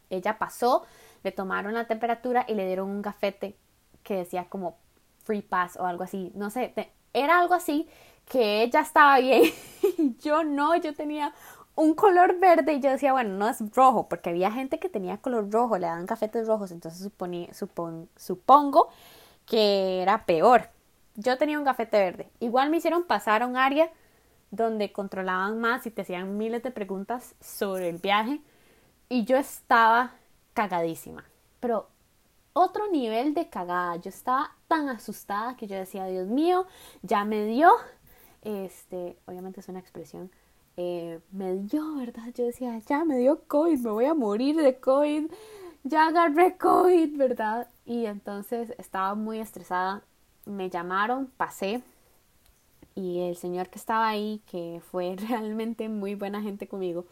ella 0.10 0.38
pasó, 0.38 0.86
le 1.24 1.31
tomaron 1.31 1.74
la 1.74 1.88
temperatura 1.88 2.45
y 2.48 2.53
le 2.55 2.65
dieron 2.67 2.89
un 2.89 3.01
gafete 3.01 3.55
que 4.03 4.15
decía 4.15 4.45
como 4.50 4.77
free 5.24 5.41
pass 5.41 5.77
o 5.77 5.86
algo 5.86 6.03
así, 6.03 6.31
no 6.36 6.50
sé, 6.50 6.74
era 7.15 7.39
algo 7.39 7.53
así 7.55 7.88
que 8.25 8.63
ella 8.63 8.81
estaba 8.81 9.19
bien 9.19 9.43
y 9.98 10.15
yo 10.17 10.43
no, 10.43 10.75
yo 10.75 10.93
tenía 10.93 11.34
un 11.75 11.93
color 11.93 12.39
verde 12.39 12.74
y 12.74 12.79
yo 12.79 12.89
decía, 12.89 13.12
bueno, 13.12 13.31
no 13.38 13.50
es 13.50 13.60
rojo, 13.74 14.07
porque 14.07 14.29
había 14.29 14.51
gente 14.51 14.79
que 14.79 14.89
tenía 14.89 15.17
color 15.17 15.51
rojo, 15.51 15.77
le 15.77 15.88
daban 15.88 16.05
cafetes 16.05 16.48
rojos, 16.48 16.72
entonces 16.72 17.01
suponí, 17.01 17.50
supongo 18.15 18.89
que 19.45 20.01
era 20.01 20.25
peor. 20.25 20.69
Yo 21.15 21.38
tenía 21.38 21.60
un 21.60 21.65
cafete 21.65 21.98
verde. 21.98 22.29
Igual 22.39 22.69
me 22.69 22.77
hicieron 22.77 23.03
pasar 23.03 23.41
a 23.43 23.48
un 23.48 23.57
área 23.57 23.91
donde 24.51 24.91
controlaban 24.91 25.60
más 25.60 25.86
y 25.86 25.91
te 25.91 26.01
hacían 26.01 26.38
miles 26.38 26.63
de 26.63 26.72
preguntas 26.72 27.36
sobre 27.41 27.89
el 27.89 27.98
viaje 27.98 28.41
y 29.10 29.25
yo 29.25 29.38
estaba 29.38 30.13
cagadísima. 30.53 31.25
Pero 31.60 31.89
otro 32.55 32.89
nivel 32.89 33.33
de 33.33 33.50
cagada. 33.50 33.97
Yo 33.97 34.09
estaba 34.09 34.55
tan 34.67 34.89
asustada 34.89 35.55
que 35.55 35.67
yo 35.67 35.75
decía, 35.75 36.05
Dios 36.07 36.27
mío, 36.27 36.65
ya 37.03 37.25
me 37.25 37.45
dio. 37.45 37.71
Este, 38.41 39.17
obviamente 39.25 39.59
es 39.59 39.69
una 39.69 39.79
expresión 39.79 40.31
eh, 40.77 41.19
me 41.31 41.55
dio, 41.55 41.95
¿verdad? 41.95 42.33
Yo 42.33 42.45
decía, 42.45 42.77
ya 42.79 43.05
me 43.05 43.17
dio 43.17 43.43
COVID, 43.47 43.79
me 43.79 43.91
voy 43.91 44.05
a 44.05 44.13
morir 44.13 44.57
de 44.57 44.79
COVID, 44.79 45.31
ya 45.83 46.07
agarré 46.07 46.57
COVID, 46.57 47.17
¿verdad? 47.17 47.69
Y 47.85 48.05
entonces 48.05 48.74
estaba 48.77 49.15
muy 49.15 49.39
estresada, 49.39 50.03
me 50.45 50.69
llamaron, 50.69 51.27
pasé 51.38 51.81
y 52.93 53.21
el 53.21 53.38
señor 53.38 53.69
que 53.69 53.79
estaba 53.79 54.07
ahí, 54.07 54.41
que 54.47 54.81
fue 54.91 55.15
realmente 55.29 55.88
muy 55.89 56.15
buena 56.15 56.41
gente 56.41 56.67
conmigo, 56.67 57.05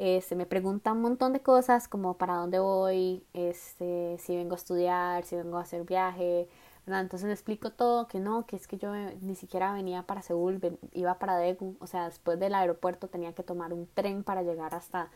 este, 0.00 0.34
me 0.34 0.46
pregunta 0.46 0.92
un 0.92 1.02
montón 1.02 1.34
de 1.34 1.40
cosas 1.42 1.86
como 1.86 2.14
para 2.16 2.36
dónde 2.36 2.58
voy, 2.58 3.22
este, 3.34 4.16
si 4.18 4.34
vengo 4.34 4.54
a 4.54 4.56
estudiar, 4.56 5.24
si 5.24 5.36
vengo 5.36 5.58
a 5.58 5.60
hacer 5.60 5.84
viaje, 5.84 6.48
entonces 6.86 7.26
le 7.26 7.34
explico 7.34 7.70
todo, 7.70 8.08
que 8.08 8.18
no, 8.18 8.46
que 8.46 8.56
es 8.56 8.66
que 8.66 8.78
yo 8.78 8.94
ni 8.94 9.34
siquiera 9.34 9.74
venía 9.74 10.02
para 10.04 10.22
Seúl, 10.22 10.58
iba 10.94 11.18
para 11.18 11.34
Daegu, 11.36 11.76
o 11.80 11.86
sea, 11.86 12.06
después 12.06 12.40
del 12.40 12.54
aeropuerto 12.54 13.08
tenía 13.08 13.34
que 13.34 13.42
tomar 13.42 13.74
un 13.74 13.86
tren 13.92 14.24
para 14.24 14.42
llegar 14.42 14.74
hasta, 14.74 15.10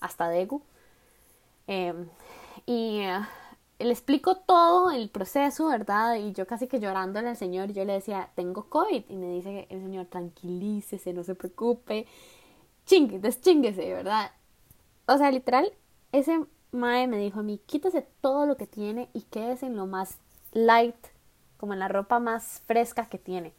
hasta 0.00 0.28
Daegu. 0.28 0.62
Em, 1.66 2.08
y 2.64 3.00
eh, 3.00 3.20
le 3.78 3.90
explico 3.90 4.36
todo 4.36 4.90
el 4.90 5.10
proceso, 5.10 5.68
¿verdad? 5.68 6.16
Y 6.16 6.32
yo 6.32 6.46
casi 6.46 6.66
que 6.66 6.80
llorándole 6.80 7.28
al 7.28 7.36
señor, 7.36 7.72
yo 7.72 7.84
le 7.84 7.92
decía, 7.92 8.30
tengo 8.34 8.70
COVID. 8.70 9.04
Y 9.08 9.16
me 9.16 9.28
dice 9.32 9.66
el 9.70 9.82
señor, 9.82 10.06
tranquilícese, 10.06 11.12
no 11.12 11.24
se 11.24 11.34
preocupe, 11.34 12.06
chingue, 12.90 13.20
deschínguese, 13.20 13.92
¿verdad? 13.94 14.32
O 15.06 15.16
sea, 15.16 15.30
literal, 15.30 15.72
ese 16.10 16.44
mae 16.72 17.06
me 17.06 17.18
dijo 17.18 17.40
a 17.40 17.42
mí, 17.44 17.60
quítese 17.66 18.02
todo 18.20 18.46
lo 18.46 18.56
que 18.56 18.66
tiene 18.66 19.08
y 19.12 19.22
quédese 19.22 19.66
en 19.66 19.76
lo 19.76 19.86
más 19.86 20.18
light 20.52 20.96
como 21.56 21.72
en 21.72 21.78
la 21.78 21.86
ropa 21.86 22.18
más 22.18 22.62
fresca 22.66 23.06
que 23.06 23.18
tiene. 23.18 23.52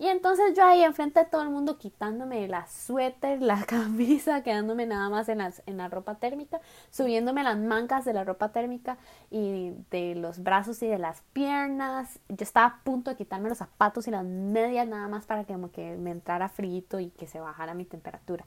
Y 0.00 0.08
entonces 0.08 0.56
yo 0.56 0.64
ahí 0.64 0.82
enfrente 0.82 1.20
de 1.20 1.26
todo 1.26 1.42
el 1.42 1.50
mundo 1.50 1.76
quitándome 1.76 2.48
la 2.48 2.66
suéter, 2.66 3.42
la 3.42 3.62
camisa, 3.66 4.42
quedándome 4.42 4.86
nada 4.86 5.10
más 5.10 5.28
en, 5.28 5.38
las, 5.38 5.62
en 5.66 5.76
la 5.76 5.88
ropa 5.88 6.14
térmica, 6.14 6.62
subiéndome 6.90 7.42
las 7.44 7.58
mangas 7.58 8.06
de 8.06 8.14
la 8.14 8.24
ropa 8.24 8.48
térmica 8.48 8.96
y 9.30 9.74
de 9.90 10.14
los 10.14 10.42
brazos 10.42 10.82
y 10.82 10.86
de 10.86 10.96
las 10.96 11.20
piernas. 11.34 12.18
Yo 12.30 12.36
estaba 12.40 12.66
a 12.66 12.80
punto 12.82 13.10
de 13.10 13.16
quitarme 13.18 13.50
los 13.50 13.58
zapatos 13.58 14.08
y 14.08 14.10
las 14.10 14.24
medias 14.24 14.88
nada 14.88 15.06
más 15.06 15.26
para 15.26 15.44
que, 15.44 15.52
como 15.52 15.70
que 15.70 15.94
me 15.98 16.12
entrara 16.12 16.48
frío 16.48 16.98
y 16.98 17.10
que 17.10 17.26
se 17.26 17.38
bajara 17.38 17.74
mi 17.74 17.84
temperatura. 17.84 18.46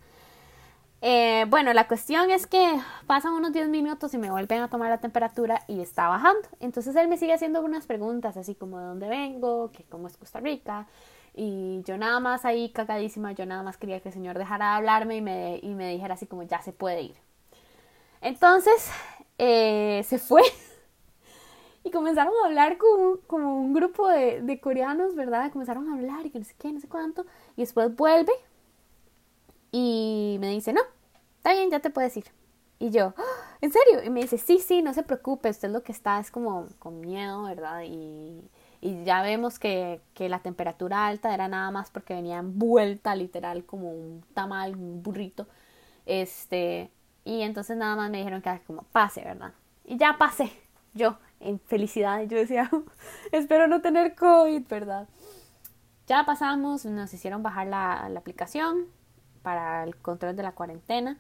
Eh, 1.02 1.46
bueno, 1.50 1.72
la 1.74 1.88
cuestión 1.88 2.32
es 2.32 2.48
que 2.48 2.80
pasan 3.06 3.34
unos 3.34 3.54
10 3.54 3.70
minutos 3.70 4.12
y 4.16 4.18
me 4.18 4.32
vuelven 4.32 4.62
a 4.62 4.70
tomar 4.70 4.90
la 4.90 4.98
temperatura 4.98 5.62
y 5.68 5.82
está 5.82 6.08
bajando. 6.08 6.48
Entonces 6.60 6.96
él 6.96 7.10
me 7.10 7.18
sigue 7.18 7.34
haciendo 7.34 7.62
unas 7.62 7.86
preguntas, 7.86 8.38
así 8.38 8.56
como 8.56 8.80
de 8.80 8.86
dónde 8.86 9.08
vengo, 9.08 9.72
que 9.72 9.84
cómo 9.84 10.08
es 10.08 10.18
Costa 10.18 10.40
Rica. 10.40 10.88
Y 11.34 11.82
yo 11.84 11.98
nada 11.98 12.20
más 12.20 12.46
ahí 12.46 12.70
cagadísima, 12.70 13.32
yo 13.32 13.46
nada 13.46 13.64
más 13.64 13.78
quería 13.78 14.00
que 14.00 14.10
el 14.10 14.14
señor 14.14 14.38
dejara 14.38 14.72
de 14.72 14.76
hablarme 14.78 15.18
y 15.18 15.22
me, 15.22 15.60
y 15.64 15.74
me 15.74 15.90
dijera 15.92 16.14
así 16.14 16.28
como 16.28 16.44
ya 16.44 16.62
se 16.62 16.74
puede 16.74 17.02
ir. 17.02 17.16
Entonces 18.22 18.92
eh, 19.38 20.04
se 20.08 20.20
fue 20.20 20.44
y 21.84 21.92
comenzaron 21.92 22.34
a 22.44 22.48
hablar 22.48 22.78
con, 22.78 23.18
como 23.28 23.58
un 23.60 23.74
grupo 23.74 24.08
de, 24.08 24.42
de 24.42 24.60
coreanos, 24.60 25.16
¿verdad? 25.16 25.52
Comenzaron 25.52 25.90
a 25.90 25.96
hablar 25.96 26.26
y 26.26 26.30
que 26.30 26.40
no 26.40 26.46
sé 26.46 26.56
qué, 26.60 26.72
no 26.72 26.80
sé 26.80 26.88
cuánto. 26.88 27.26
Y 27.58 27.62
después 27.62 27.96
vuelve 27.96 28.34
y 29.72 30.38
me 30.40 30.50
dice, 30.50 30.72
no, 30.72 30.82
está 31.38 31.54
bien, 31.54 31.72
ya 31.72 31.80
te 31.80 31.90
puedes 31.90 32.16
ir. 32.16 32.26
Y 32.80 32.92
yo, 32.92 33.14
¡Ah! 33.18 33.58
¿en 33.62 33.72
serio? 33.72 34.04
Y 34.04 34.10
me 34.10 34.22
dice, 34.22 34.38
sí, 34.38 34.60
sí, 34.60 34.82
no 34.82 34.94
se 34.94 35.04
preocupe, 35.04 35.50
usted 35.50 35.70
lo 35.72 35.84
que 35.84 35.92
está 35.92 36.20
es 36.20 36.30
como 36.30 36.68
con 36.80 37.02
miedo, 37.02 37.44
¿verdad? 37.44 37.82
Y, 37.86 38.44
y 38.84 39.06
ya 39.06 39.22
vemos 39.22 39.60
que, 39.60 40.02
que 40.14 40.28
la 40.28 40.40
temperatura 40.40 41.08
alta 41.08 41.34
era 41.34 41.48
nada 41.48 41.72
más 41.72 41.90
porque 41.90 42.14
venía 42.14 42.40
envuelta 42.40 43.16
literal 43.16 43.64
como 43.64 43.90
un 43.90 44.26
tamal, 44.34 44.76
un 44.76 45.02
burrito. 45.02 45.48
Este, 46.06 46.92
y 47.24 47.44
entonces 47.44 47.78
nada 47.78 47.96
más 47.96 48.12
me 48.12 48.18
dijeron 48.18 48.42
que 48.42 48.62
como 48.68 48.82
pase, 48.84 49.24
¿verdad? 49.24 49.54
Y 49.86 49.96
ya 49.96 50.18
pasé, 50.18 50.52
yo, 50.94 51.18
en 51.40 51.62
felicidad. 51.62 52.24
Yo 52.24 52.38
decía, 52.38 52.70
espero 53.32 53.68
no 53.68 53.82
tener 53.82 54.16
COVID, 54.16 54.68
¿verdad? 54.68 55.08
Ya 56.06 56.26
pasamos, 56.26 56.84
nos 56.84 57.14
hicieron 57.14 57.42
bajar 57.42 57.68
la, 57.68 58.10
la 58.10 58.20
aplicación 58.20 58.88
para 59.44 59.86
el 59.86 59.96
control 59.96 60.36
de 60.36 60.44
la 60.44 60.52
cuarentena. 60.52 61.18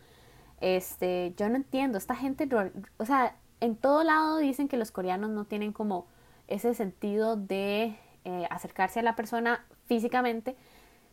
Este, 0.59 1.33
yo 1.37 1.47
no 1.47 1.55
entiendo, 1.55 1.97
esta 1.97 2.15
gente, 2.15 2.49
o 2.97 3.05
sea, 3.05 3.37
en 3.61 3.77
todo 3.77 4.03
lado 4.03 4.39
dicen 4.39 4.67
que 4.67 4.75
los 4.75 4.91
coreanos 4.91 5.29
no 5.29 5.45
tienen 5.45 5.71
como 5.71 6.07
ese 6.47 6.73
sentido 6.73 7.35
de 7.35 7.97
eh, 8.25 8.47
acercarse 8.49 8.99
a 8.99 9.03
la 9.03 9.15
persona 9.15 9.65
físicamente 9.85 10.55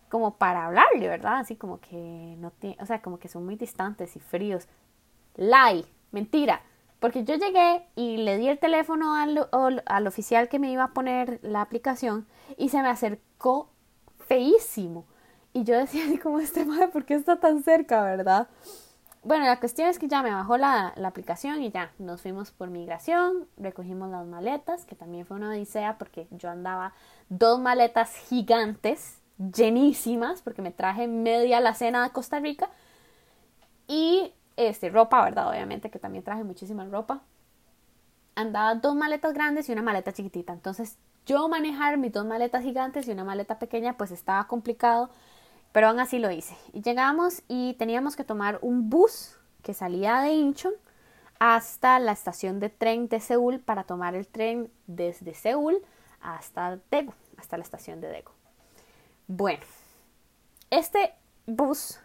como 0.09 0.37
para 0.37 0.67
hablarle, 0.67 1.09
¿verdad? 1.09 1.39
Así 1.39 1.57
como 1.57 1.81
que 1.81 2.37
no 2.39 2.51
tiene, 2.51 2.77
o 2.81 2.87
sea, 2.87 3.01
como 3.01 3.19
que 3.19 3.29
son 3.29 3.45
muy 3.45 3.57
distantes 3.57 4.17
y 4.17 4.21
fríos. 4.21 4.69
Lie, 5.37 5.87
mentira. 6.11 6.63
Porque 6.99 7.25
yo 7.25 7.35
llegué 7.37 7.87
y 7.97 8.19
le 8.19 8.37
di 8.37 8.49
el 8.49 8.59
teléfono 8.59 9.15
al, 9.15 9.49
al, 9.87 10.07
oficial 10.07 10.49
que 10.51 10.59
me 10.59 10.71
iba 10.71 10.85
a 10.85 10.93
poner 10.93 11.39
la 11.43 11.63
aplicación 11.63 12.27
y 12.59 12.69
se 12.69 12.83
me 12.83 12.89
acercó 12.89 13.71
feísimo. 14.19 15.07
Y 15.55 15.65
yo 15.65 15.77
decía 15.77 16.05
así 16.07 16.19
como 16.19 16.41
este 16.41 16.65
madre, 16.65 16.89
¿por 16.89 17.07
qué 17.07 17.15
está 17.15 17.41
tan 17.41 17.63
cerca, 17.63 18.03
verdad? 18.03 18.49
Bueno, 19.23 19.45
la 19.45 19.61
cuestión 19.61 19.89
es 19.89 19.99
que 19.99 20.09
ya 20.09 20.23
me 20.23 20.33
bajó 20.33 20.57
la, 20.57 20.95
aplicación 21.05 21.62
y 21.62 21.71
ya 21.71 21.93
nos 21.99 22.23
fuimos 22.23 22.53
por 22.53 22.71
migración, 22.71 23.47
recogimos 23.59 24.11
las 24.11 24.27
maletas, 24.27 24.87
que 24.87 24.97
también 24.97 25.27
fue 25.27 25.37
una 25.37 25.50
odisea 25.50 25.99
porque 25.99 26.27
yo 26.31 26.49
andaba 26.49 26.95
dos 27.29 27.61
maletas 27.61 28.15
gigantes, 28.29 29.19
llenísimas, 29.39 30.41
porque 30.41 30.62
me 30.62 30.71
traje 30.71 31.07
media 31.07 31.61
la 31.61 31.75
cena 31.75 32.03
de 32.03 32.11
Costa 32.11 32.41
Rica 32.41 32.71
y 33.89 34.33
este, 34.57 34.89
ropa, 34.89 35.23
¿verdad? 35.23 35.50
Obviamente 35.50 35.91
que 35.91 35.99
también 35.99 36.25
traje 36.25 36.45
muchísima 36.45 36.87
ropa. 36.87 37.21
Andaba 38.37 38.75
dos 38.75 38.95
maletas 38.95 39.35
grandes 39.35 39.69
y 39.69 39.73
una 39.73 39.83
maleta 39.83 40.12
chiquitita. 40.12 40.55
Entonces 40.55 40.97
yo 41.27 41.47
manejar 41.49 41.99
mis 41.99 42.12
dos 42.12 42.25
maletas 42.25 42.62
gigantes 42.62 43.07
y 43.07 43.12
una 43.12 43.25
maleta 43.25 43.59
pequeña 43.59 43.99
pues 43.99 44.12
estaba 44.12 44.47
complicado 44.47 45.11
pero 45.73 45.89
aún 45.89 46.00
así 46.00 46.19
lo 46.19 46.31
hice. 46.31 46.57
Llegamos 46.73 47.43
y 47.49 47.75
teníamos 47.75 48.17
que 48.17 48.25
tomar 48.25 48.59
un 48.62 48.91
bus 48.91 49.37
que 49.62 49.75
salía 49.75 50.21
de 50.21 50.33
Incheon 50.33 50.75
hasta 51.39 51.99
la 51.99 52.12
estación 52.12 52.61
de 52.61 52.69
tren 52.69 53.09
de 53.09 53.21
Seúl 53.21 53.61
para 53.61 53.85
tomar 53.85 54.15
el 54.15 54.27
tren 54.27 54.71
desde 54.87 55.35
Seúl 55.35 55.83
hasta 56.21 56.79
Daegu, 56.91 57.15
hasta 57.39 57.57
la 57.57 57.62
estación 57.62 58.00
de 58.00 58.09
Daegu. 58.09 58.33
Bueno, 59.27 59.62
este 60.71 61.15
bus 61.47 61.99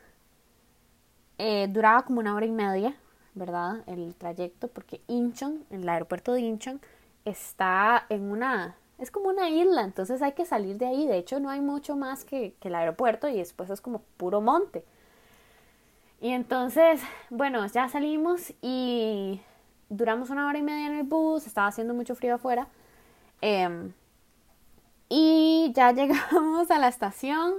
eh, 1.37 1.67
duraba 1.69 2.03
como 2.03 2.19
una 2.19 2.35
hora 2.35 2.45
y 2.45 2.51
media, 2.51 2.95
¿verdad? 3.33 3.83
El 3.87 4.15
trayecto, 4.15 4.69
porque 4.69 5.01
Incheon, 5.07 5.65
el 5.69 5.87
aeropuerto 5.89 6.33
de 6.33 6.41
Incheon, 6.41 6.79
está 7.25 8.05
en 8.09 8.31
una 8.31 8.75
es 8.97 9.11
como 9.11 9.29
una 9.29 9.49
isla, 9.49 9.83
entonces 9.83 10.21
hay 10.21 10.33
que 10.33 10.45
salir 10.45 10.77
de 10.77 10.87
ahí. 10.87 11.07
De 11.07 11.17
hecho, 11.17 11.39
no 11.39 11.49
hay 11.49 11.61
mucho 11.61 11.95
más 11.95 12.23
que, 12.23 12.55
el 12.61 12.75
aeropuerto 12.75 13.27
y 13.27 13.37
después 13.37 13.69
es 13.69 13.81
como 13.81 13.99
puro 14.17 14.41
monte. 14.41 14.85
Y 16.21 16.29
entonces, 16.29 17.01
bueno, 17.29 17.65
ya 17.67 17.89
salimos 17.89 18.53
y 18.61 19.41
duramos 19.89 20.29
una 20.29 20.47
hora 20.47 20.57
y 20.57 20.63
media 20.63 20.87
en 20.87 20.95
el 20.95 21.03
bus, 21.03 21.45
estaba 21.45 21.67
haciendo 21.67 21.93
mucho 21.93 22.15
frío 22.15 22.35
afuera. 22.35 22.67
Em, 23.41 23.93
y 25.09 25.71
ya 25.75 25.91
llegamos 25.93 26.71
a 26.71 26.79
la 26.79 26.87
estación 26.87 27.55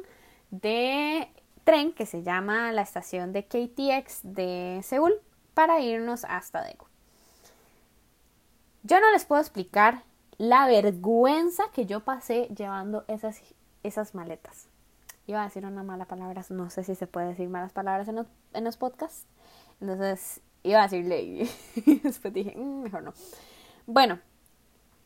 de 0.51 1.29
tren 1.65 1.93
que 1.93 2.07
se 2.07 2.23
llama 2.23 2.73
la 2.73 2.83
estación 2.83 3.33
de 3.33 3.45
KTX 3.45 4.21
de 4.23 4.81
Seúl 4.83 5.15
para 5.53 5.81
irnos 5.81 6.25
hasta 6.25 6.61
Daegu. 6.63 6.87
Yo 8.85 9.01
no 9.01 9.11
les 9.11 9.25
puedo 9.25 9.41
explicar 9.41 10.05
la 10.39 10.67
vergüenza 10.67 11.65
que 11.73 11.87
yo 11.87 12.01
pasé 12.01 12.49
llevando 12.57 13.05
esas, 13.09 13.41
esas 13.83 14.15
maletas. 14.15 14.69
Iba 15.27 15.43
a 15.43 15.45
decir 15.45 15.65
una 15.65 15.83
mala 15.83 16.05
palabra, 16.05 16.45
no 16.51 16.71
sé 16.71 16.85
si 16.85 16.95
se 16.95 17.07
puede 17.07 17.29
decir 17.29 17.49
malas 17.49 17.73
palabras 17.73 18.09
en 18.09 18.17
los, 18.17 18.27
en 18.53 18.65
los 18.65 18.77
podcasts. 18.77 19.27
Entonces 19.81 20.41
iba 20.63 20.81
a 20.81 20.89
decirle 20.89 21.23
y 21.23 22.01
después 22.03 22.33
dije, 22.33 22.55
mm, 22.57 22.83
mejor 22.83 23.03
no. 23.03 23.13
Bueno, 23.87 24.19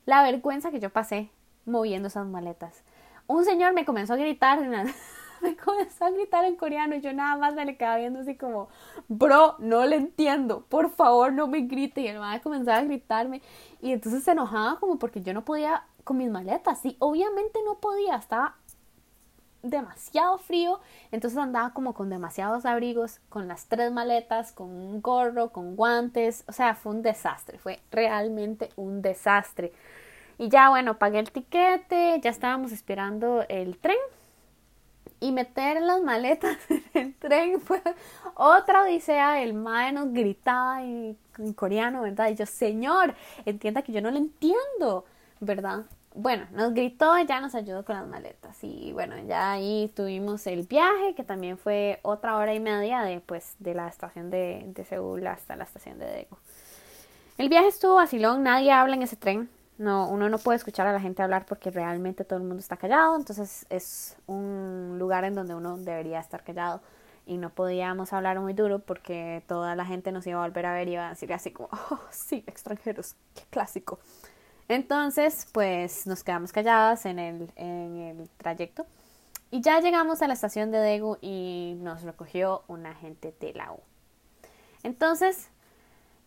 la 0.07 0.23
vergüenza 0.23 0.71
que 0.71 0.81
yo 0.81 0.91
pasé 0.91 1.31
moviendo 1.65 2.09
esas 2.09 2.27
maletas. 2.27 2.83
Un 3.27 3.45
señor 3.45 3.73
me 3.75 3.85
comenzó 3.85 4.15
a 4.15 4.17
gritar 4.17 4.59
me 5.43 5.57
comenzó 5.57 6.05
a 6.05 6.11
gritar 6.11 6.45
en 6.45 6.57
coreano 6.57 6.95
y 6.95 7.01
yo 7.01 7.13
nada 7.13 7.37
más 7.37 7.55
le 7.55 7.77
quedaba 7.77 7.97
viendo 7.97 8.21
así 8.21 8.37
como, 8.37 8.69
bro, 9.09 9.57
no 9.59 9.85
le 9.87 9.97
entiendo, 9.97 10.65
por 10.69 10.91
favor 10.91 11.33
no 11.33 11.47
me 11.47 11.63
grite. 11.63 12.03
Y 12.03 12.09
el 12.09 12.19
madre 12.19 12.41
comenzaba 12.41 12.79
a 12.79 12.85
gritarme 12.85 13.43
y 13.81 13.93
entonces 13.93 14.25
se 14.25 14.33
enojaba 14.33 14.79
como 14.79 14.99
porque 14.99 15.23
yo 15.23 15.35
no 15.35 15.45
podía 15.45 15.85
con 16.05 16.19
mis 16.19 16.31
maletas. 16.31 16.85
Y 16.85 16.97
obviamente 16.99 17.61
no 17.65 17.77
podía, 17.77 18.17
estaba 18.17 18.57
demasiado 19.63 20.39
frío, 20.39 20.81
entonces 21.13 21.39
andaba 21.39 21.75
como 21.75 21.93
con 21.93 22.09
demasiados 22.09 22.65
abrigos, 22.65 23.21
con 23.29 23.47
las 23.47 23.67
tres 23.67 23.93
maletas, 23.93 24.53
con 24.53 24.71
un 24.71 25.03
gorro, 25.03 25.51
con 25.51 25.77
guantes, 25.77 26.45
o 26.49 26.53
sea, 26.53 26.75
fue 26.75 26.93
un 26.93 27.03
desastre, 27.03 27.59
fue 27.59 27.81
realmente 27.91 28.71
un 28.77 29.03
desastre. 29.03 29.73
Y 30.39 30.49
ya 30.49 30.71
bueno, 30.71 30.99
pagué 30.99 31.19
el 31.19 31.31
tiquete, 31.31 32.19
ya 32.23 32.31
estábamos 32.31 32.73
esperando 32.73 33.45
el 33.49 33.77
tren 33.77 33.99
y 35.21 35.33
meter 35.33 35.81
las 35.83 36.03
maletas 36.03 36.57
en 36.69 36.83
el 36.95 37.15
tren 37.15 37.61
fue 37.61 37.83
otra 38.35 38.85
odisea. 38.85 39.43
El 39.43 39.55
mae 39.55 39.93
nos 39.93 40.13
gritaba 40.13 40.83
en, 40.83 41.17
coreano, 41.55 42.03
¿verdad? 42.03 42.31
Y 42.31 42.35
yo, 42.35 42.47
señor, 42.47 43.15
entienda 43.45 43.83
que 43.83 43.93
yo 43.93 44.01
no 44.01 44.11
lo 44.11 44.19
entiendo, 44.19 45.05
¿verdad? 45.41 45.85
Bueno, 46.13 46.47
nos 46.53 46.75
gritó 46.75 47.17
ya 47.21 47.41
nos 47.41 47.55
ayudó 47.55 47.85
con 47.85 47.97
las 47.97 48.07
maletas. 48.07 48.59
Y 48.63 48.93
bueno, 48.93 49.17
ya 49.27 49.53
ahí 49.53 49.93
tuvimos 49.95 50.47
el 50.47 50.65
viaje, 50.65 51.15
que 51.15 51.23
también 51.23 51.57
fue 51.57 52.01
otra 52.03 52.37
hora 52.37 52.53
y 52.53 52.61
media 52.61 53.03
de, 53.03 53.21
pues, 53.21 53.55
de 53.59 53.75
la 53.75 53.89
estación 53.89 54.31
de, 54.31 54.65
de 54.67 54.85
Seúl 54.85 55.27
hasta 55.27 55.57
la 55.57 55.65
estación 55.65 55.99
de 55.99 56.07
Daegu. 56.07 56.37
El 57.39 57.49
viaje 57.49 57.69
estuvo 57.69 57.95
vacilón, 57.95 58.43
nadie 58.43 58.73
habla 58.73 58.97
en 58.97 59.03
ese 59.03 59.17
tren, 59.17 59.49
no, 59.81 60.11
uno 60.11 60.29
no 60.29 60.37
puede 60.37 60.57
escuchar 60.57 60.87
a 60.87 60.93
la 60.93 61.01
gente 61.01 61.23
hablar 61.23 61.47
porque 61.47 61.71
realmente 61.71 62.23
todo 62.25 62.39
el 62.39 62.45
mundo 62.45 62.61
está 62.61 62.77
callado, 62.77 63.17
entonces 63.17 63.65
es 63.71 64.15
un 64.27 64.97
lugar 64.99 65.25
en 65.25 65.35
donde 65.35 65.55
uno 65.55 65.79
debería 65.79 66.21
estar 66.21 66.45
callado 66.45 66.83
y 67.27 67.39
no 67.39 67.49
podíamos 67.49 68.13
hablar 68.13 68.39
muy 68.41 68.53
duro 68.53 68.81
porque 68.81 69.43
toda 69.49 69.75
la 69.77 69.87
gente 69.87 70.13
nos 70.13 70.27
iba 70.27 70.39
a 70.39 70.47
volver 70.47 70.67
a 70.67 70.75
ver 70.75 70.89
y 70.89 70.93
iba 70.93 71.07
a 71.07 71.11
decir 71.11 71.33
así 71.33 71.51
como, 71.51 71.71
oh, 71.91 71.99
sí, 72.11 72.45
extranjeros, 72.47 73.17
qué 73.35 73.43
clásico. 73.49 73.99
Entonces, 74.69 75.49
pues 75.51 76.07
nos 76.07 76.23
quedamos 76.23 76.53
calladas 76.53 77.07
en 77.07 77.19
el, 77.19 77.51
en 77.57 77.97
el 77.97 78.29
trayecto 78.37 78.85
y 79.51 79.63
ya 79.63 79.81
llegamos 79.81 80.21
a 80.21 80.29
la 80.29 80.35
estación 80.35 80.71
de 80.73 80.79
Daegu 80.79 81.17
y 81.23 81.79
nos 81.81 82.03
recogió 82.03 82.65
un 82.69 82.85
agente 82.85 83.35
de 83.41 83.55
la 83.55 83.73
U. 83.73 83.81
Entonces, 84.83 85.49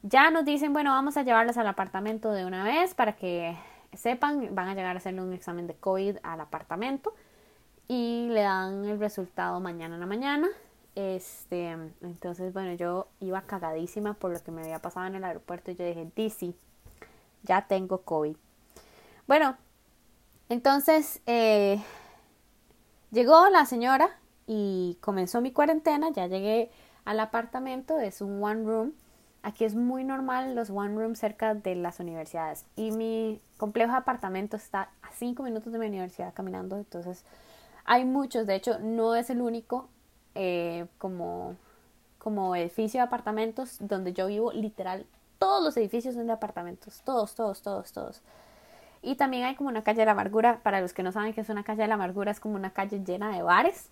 ya 0.04 0.30
nos 0.30 0.44
dicen, 0.44 0.74
bueno, 0.74 0.92
vamos 0.92 1.16
a 1.16 1.24
llevarlas 1.24 1.58
al 1.58 1.68
apartamento 1.68 2.32
de 2.32 2.46
una 2.46 2.64
vez 2.66 2.94
para 2.94 3.16
que 3.16 3.58
sepan, 3.94 4.54
van 4.54 4.68
a 4.68 4.76
llegar 4.76 4.96
a 4.96 5.00
hacerle 5.00 5.22
un 5.22 5.32
examen 5.32 5.66
de 5.66 5.76
COVID 5.76 6.18
al 6.24 6.42
apartamento 6.42 7.14
y 7.88 8.28
le 8.30 8.42
dan 8.42 8.84
el 8.86 9.00
resultado 9.00 9.62
mañana 9.62 9.96
en 9.96 10.02
la 10.02 10.06
mañana. 10.06 10.50
Este, 10.96 11.70
entonces, 12.02 12.54
bueno, 12.54 12.74
yo 12.74 13.08
iba 13.22 13.42
cagadísima 13.44 14.14
por 14.14 14.32
lo 14.32 14.44
que 14.44 14.52
me 14.52 14.62
había 14.62 14.80
pasado 14.80 15.08
en 15.08 15.16
el 15.16 15.24
aeropuerto 15.24 15.72
y 15.72 15.76
yo 15.76 15.86
dije, 15.86 16.12
DC, 16.16 16.54
ya 17.44 17.66
tengo 17.68 18.02
COVID. 18.02 18.36
Bueno, 19.26 19.56
entonces 20.50 21.22
eh, 21.28 21.82
llegó 23.12 23.48
la 23.48 23.66
señora 23.66 24.18
y 24.48 24.98
comenzó 25.00 25.40
mi 25.40 25.54
cuarentena, 25.54 26.10
ya 26.12 26.28
llegué 26.28 26.72
al 27.06 27.22
apartamento, 27.22 28.00
es 28.00 28.20
un 28.20 28.44
one 28.44 28.66
room 28.66 28.94
Aquí 29.44 29.66
es 29.66 29.76
muy 29.76 30.06
normal 30.06 30.56
los 30.56 30.70
one 30.70 30.96
room 30.96 31.16
cerca 31.16 31.54
de 31.54 31.76
las 31.76 32.00
universidades. 32.00 32.66
Y 32.78 32.92
mi 32.92 33.42
complejo 33.58 33.92
de 33.92 33.98
apartamento 33.98 34.56
está 34.56 34.90
a 35.02 35.12
cinco 35.12 35.44
minutos 35.44 35.74
de 35.74 35.80
mi 35.80 35.88
universidad 35.88 36.34
caminando, 36.34 36.78
entonces 36.78 37.26
hay 37.86 38.06
muchos, 38.06 38.48
de 38.48 38.56
hecho 38.56 38.80
no 38.80 39.16
es 39.16 39.30
el 39.30 39.42
único 39.42 39.90
eh, 40.36 40.86
como, 40.98 41.58
como 42.18 42.56
edificio 42.56 43.00
de 43.02 43.06
apartamentos 43.06 43.78
donde 43.82 44.14
yo 44.14 44.28
vivo, 44.28 44.54
literal, 44.54 45.06
todos 45.40 45.62
los 45.62 45.76
edificios 45.76 46.16
son 46.16 46.28
de 46.28 46.34
apartamentos, 46.34 47.02
todos, 47.04 47.36
todos, 47.36 47.62
todos, 47.62 47.92
todos. 47.92 48.22
Y 49.02 49.16
también 49.16 49.44
hay 49.44 49.56
como 49.56 49.68
una 49.68 49.84
calle 49.84 50.00
de 50.00 50.06
la 50.06 50.14
amargura, 50.14 50.62
para 50.64 50.80
los 50.80 50.94
que 50.94 51.04
no 51.04 51.12
saben 51.12 51.34
qué 51.34 51.42
es 51.42 51.50
una 51.50 51.66
calle 51.66 51.82
de 51.82 51.90
la 51.90 51.96
amargura, 51.96 52.32
es 52.32 52.40
como 52.40 52.56
una 52.56 52.72
calle 52.72 53.04
llena 53.04 53.36
de 53.36 53.42
bares 53.42 53.90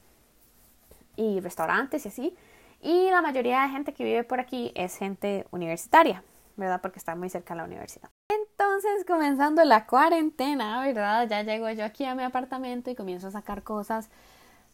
y 1.18 1.42
restaurantes 1.42 2.06
y 2.06 2.08
así. 2.08 2.38
Y 2.82 3.10
la 3.12 3.22
mayoría 3.22 3.62
de 3.62 3.70
gente 3.70 3.94
que 3.94 4.04
vive 4.04 4.24
por 4.24 4.40
aquí 4.40 4.72
es 4.76 4.98
gente 4.98 5.46
universitaria, 5.52 6.24
¿verdad? 6.58 6.82
Porque 6.82 6.98
está 6.98 7.16
muy 7.16 7.30
cerca 7.30 7.54
de 7.54 7.60
la 7.60 7.66
universidad. 7.66 8.10
entonces 8.30 9.06
comenzando 9.06 9.64
la 9.64 9.86
cuarentena, 9.86 10.82
¿verdad? 10.82 11.28
Ya 11.30 11.44
llego 11.44 11.70
yo 11.70 11.86
aquí 11.86 12.06
a 12.06 12.16
mi 12.16 12.24
apartamento 12.24 12.90
y 12.90 12.96
comienzo 12.96 13.28
a 13.28 13.32
sacar 13.32 13.64
cosas 13.64 14.10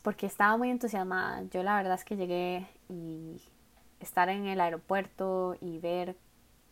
porque 0.01 0.25
estaba 0.25 0.55
muy 0.55 0.69
entusiasmada. 0.69 1.43
Yo 1.51 1.63
la 1.63 1.75
verdad 1.75 1.95
es 1.95 2.05
que 2.05 2.15
llegué 2.15 2.65
y 2.87 3.41
estar 3.99 4.29
en 4.29 4.47
el 4.47 4.61
aeropuerto 4.61 5.57
y 5.59 5.79
ver 5.79 6.15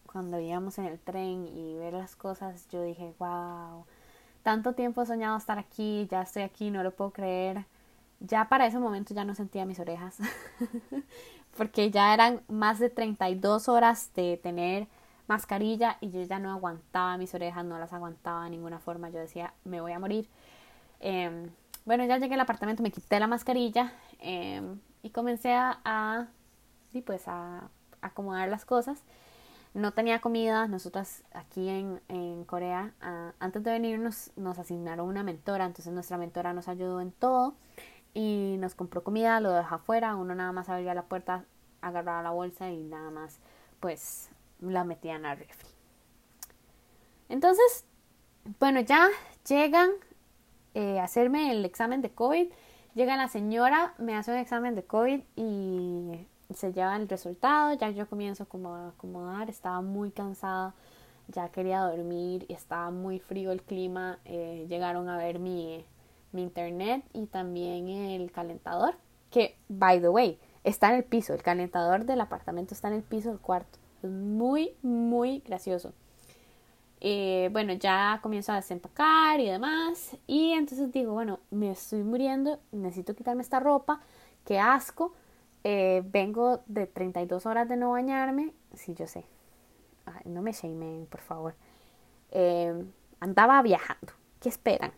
cuando 0.05 0.39
íbamos 0.39 0.77
en 0.77 0.85
el 0.85 0.99
tren 0.99 1.47
y 1.47 1.75
ver 1.75 1.93
las 1.93 2.15
cosas, 2.15 2.69
yo 2.69 2.81
dije, 2.81 3.13
wow, 3.19 3.85
tanto 4.43 4.73
tiempo 4.73 5.01
he 5.01 5.05
soñado 5.05 5.37
estar 5.37 5.59
aquí, 5.59 6.07
ya 6.09 6.21
estoy 6.21 6.43
aquí, 6.43 6.71
no 6.71 6.83
lo 6.83 6.91
puedo 6.91 7.11
creer. 7.11 7.65
Ya 8.27 8.47
para 8.49 8.65
ese 8.65 8.79
momento 8.79 9.13
ya 9.13 9.25
no 9.25 9.35
sentía 9.35 9.65
mis 9.65 9.79
orejas, 9.79 10.17
porque 11.57 11.91
ya 11.91 12.13
eran 12.13 12.41
más 12.47 12.79
de 12.79 12.89
32 12.89 13.67
horas 13.69 14.11
de 14.15 14.37
tener 14.37 14.87
mascarilla 15.27 15.97
y 16.01 16.11
yo 16.11 16.21
ya 16.21 16.39
no 16.39 16.51
aguantaba 16.51 17.17
mis 17.17 17.33
orejas, 17.33 17.65
no 17.65 17.79
las 17.79 17.93
aguantaba 17.93 18.45
de 18.45 18.51
ninguna 18.51 18.79
forma, 18.79 19.09
yo 19.09 19.19
decía, 19.19 19.53
me 19.63 19.81
voy 19.81 19.91
a 19.91 19.99
morir. 19.99 20.29
Em, 20.99 21.49
bueno, 21.85 22.05
ya 22.05 22.17
llegué 22.17 22.35
al 22.35 22.41
apartamento, 22.41 22.83
me 22.83 22.91
quité 22.91 23.19
la 23.19 23.27
mascarilla 23.27 23.93
em, 24.19 24.79
y 25.03 25.09
comencé 25.09 25.53
a, 25.53 26.27
pues 27.05 27.27
a 27.27 27.69
acomodar 28.01 28.49
las 28.49 28.65
cosas. 28.65 29.03
No 29.73 29.91
tenía 29.91 30.21
comida, 30.21 30.67
nosotras 30.67 31.23
aquí 31.33 31.67
en, 31.67 32.01
en 32.07 32.45
Corea, 32.45 32.93
antes 33.39 33.61
de 33.61 33.71
venir 33.71 33.99
nos, 33.99 34.31
nos 34.37 34.57
asignaron 34.57 35.05
una 35.05 35.21
mentora, 35.21 35.65
entonces 35.65 35.91
nuestra 35.91 36.17
mentora 36.17 36.53
nos 36.53 36.69
ayudó 36.69 37.01
en 37.01 37.11
todo 37.11 37.55
y 38.15 38.55
nos 38.59 38.73
compró 38.73 39.03
comida, 39.03 39.39
lo 39.41 39.51
dejó 39.51 39.75
afuera, 39.75 40.15
uno 40.15 40.33
nada 40.33 40.53
más 40.53 40.69
abría 40.69 40.95
la 40.95 41.03
puerta, 41.03 41.43
agarraba 41.81 42.23
la 42.23 42.31
bolsa 42.31 42.71
y 42.71 42.81
nada 42.81 43.11
más 43.11 43.39
pues 43.79 44.29
la 44.61 44.85
metían 44.85 45.25
al 45.25 45.37
refri. 45.37 45.67
Entonces, 47.27 47.85
bueno, 48.59 48.79
ya 48.79 49.09
llegan 49.47 49.91
eh, 50.73 50.99
a 50.99 51.03
hacerme 51.03 51.51
el 51.51 51.65
examen 51.65 52.01
de 52.01 52.09
COVID. 52.09 52.47
Llega 52.93 53.17
la 53.17 53.27
señora, 53.27 53.93
me 53.97 54.15
hace 54.15 54.31
un 54.31 54.37
examen 54.37 54.75
de 54.75 54.83
COVID 54.83 55.21
y 55.35 56.27
se 56.53 56.71
lleva 56.71 56.95
el 56.95 57.09
resultado. 57.09 57.73
Ya 57.73 57.89
yo 57.89 58.07
comienzo 58.07 58.47
como 58.47 58.75
a 58.75 58.89
acomodar, 58.89 59.49
estaba 59.49 59.81
muy 59.81 60.11
cansada, 60.11 60.73
ya 61.27 61.49
quería 61.49 61.81
dormir 61.81 62.45
y 62.47 62.53
estaba 62.53 62.91
muy 62.91 63.19
frío 63.19 63.51
el 63.51 63.61
clima. 63.61 64.19
Eh, 64.23 64.65
llegaron 64.69 65.09
a 65.09 65.17
ver 65.17 65.39
mi, 65.39 65.83
mi 66.35 66.43
internet 66.43 67.03
y 67.13 67.25
también 67.25 67.87
el 67.87 68.31
calentador, 68.31 68.95
que, 69.31 69.57
by 69.69 69.99
the 70.01 70.09
way, 70.09 70.39
está 70.63 70.89
en 70.89 70.95
el 70.95 71.03
piso. 71.03 71.33
El 71.33 71.41
calentador 71.41 72.05
del 72.05 72.21
apartamento 72.21 72.73
está 72.73 72.89
en 72.89 72.95
el 72.95 73.03
piso 73.03 73.29
del 73.29 73.39
cuarto 73.39 73.79
muy, 74.07 74.75
muy 74.81 75.39
gracioso. 75.39 75.93
Eh, 77.01 77.49
bueno, 77.51 77.73
ya 77.73 78.19
comienzo 78.21 78.51
a 78.51 78.55
desempacar 78.55 79.39
y 79.39 79.49
demás. 79.49 80.17
Y 80.27 80.51
entonces 80.51 80.91
digo, 80.91 81.13
bueno, 81.13 81.39
me 81.51 81.71
estoy 81.71 82.03
muriendo, 82.03 82.59
necesito 82.71 83.15
quitarme 83.15 83.41
esta 83.41 83.59
ropa, 83.59 84.01
qué 84.45 84.59
asco. 84.59 85.13
Eh, 85.63 86.03
vengo 86.05 86.61
de 86.67 86.85
32 86.87 87.45
horas 87.45 87.67
de 87.67 87.77
no 87.77 87.91
bañarme. 87.91 88.53
Sí, 88.73 88.93
yo 88.93 89.07
sé. 89.07 89.25
no 90.25 90.41
me 90.41 90.51
shamen, 90.51 91.07
por 91.07 91.21
favor. 91.21 91.55
Eh, 92.31 92.85
andaba 93.19 93.61
viajando. 93.61 94.13
¿Qué 94.39 94.49
esperan? 94.49 94.91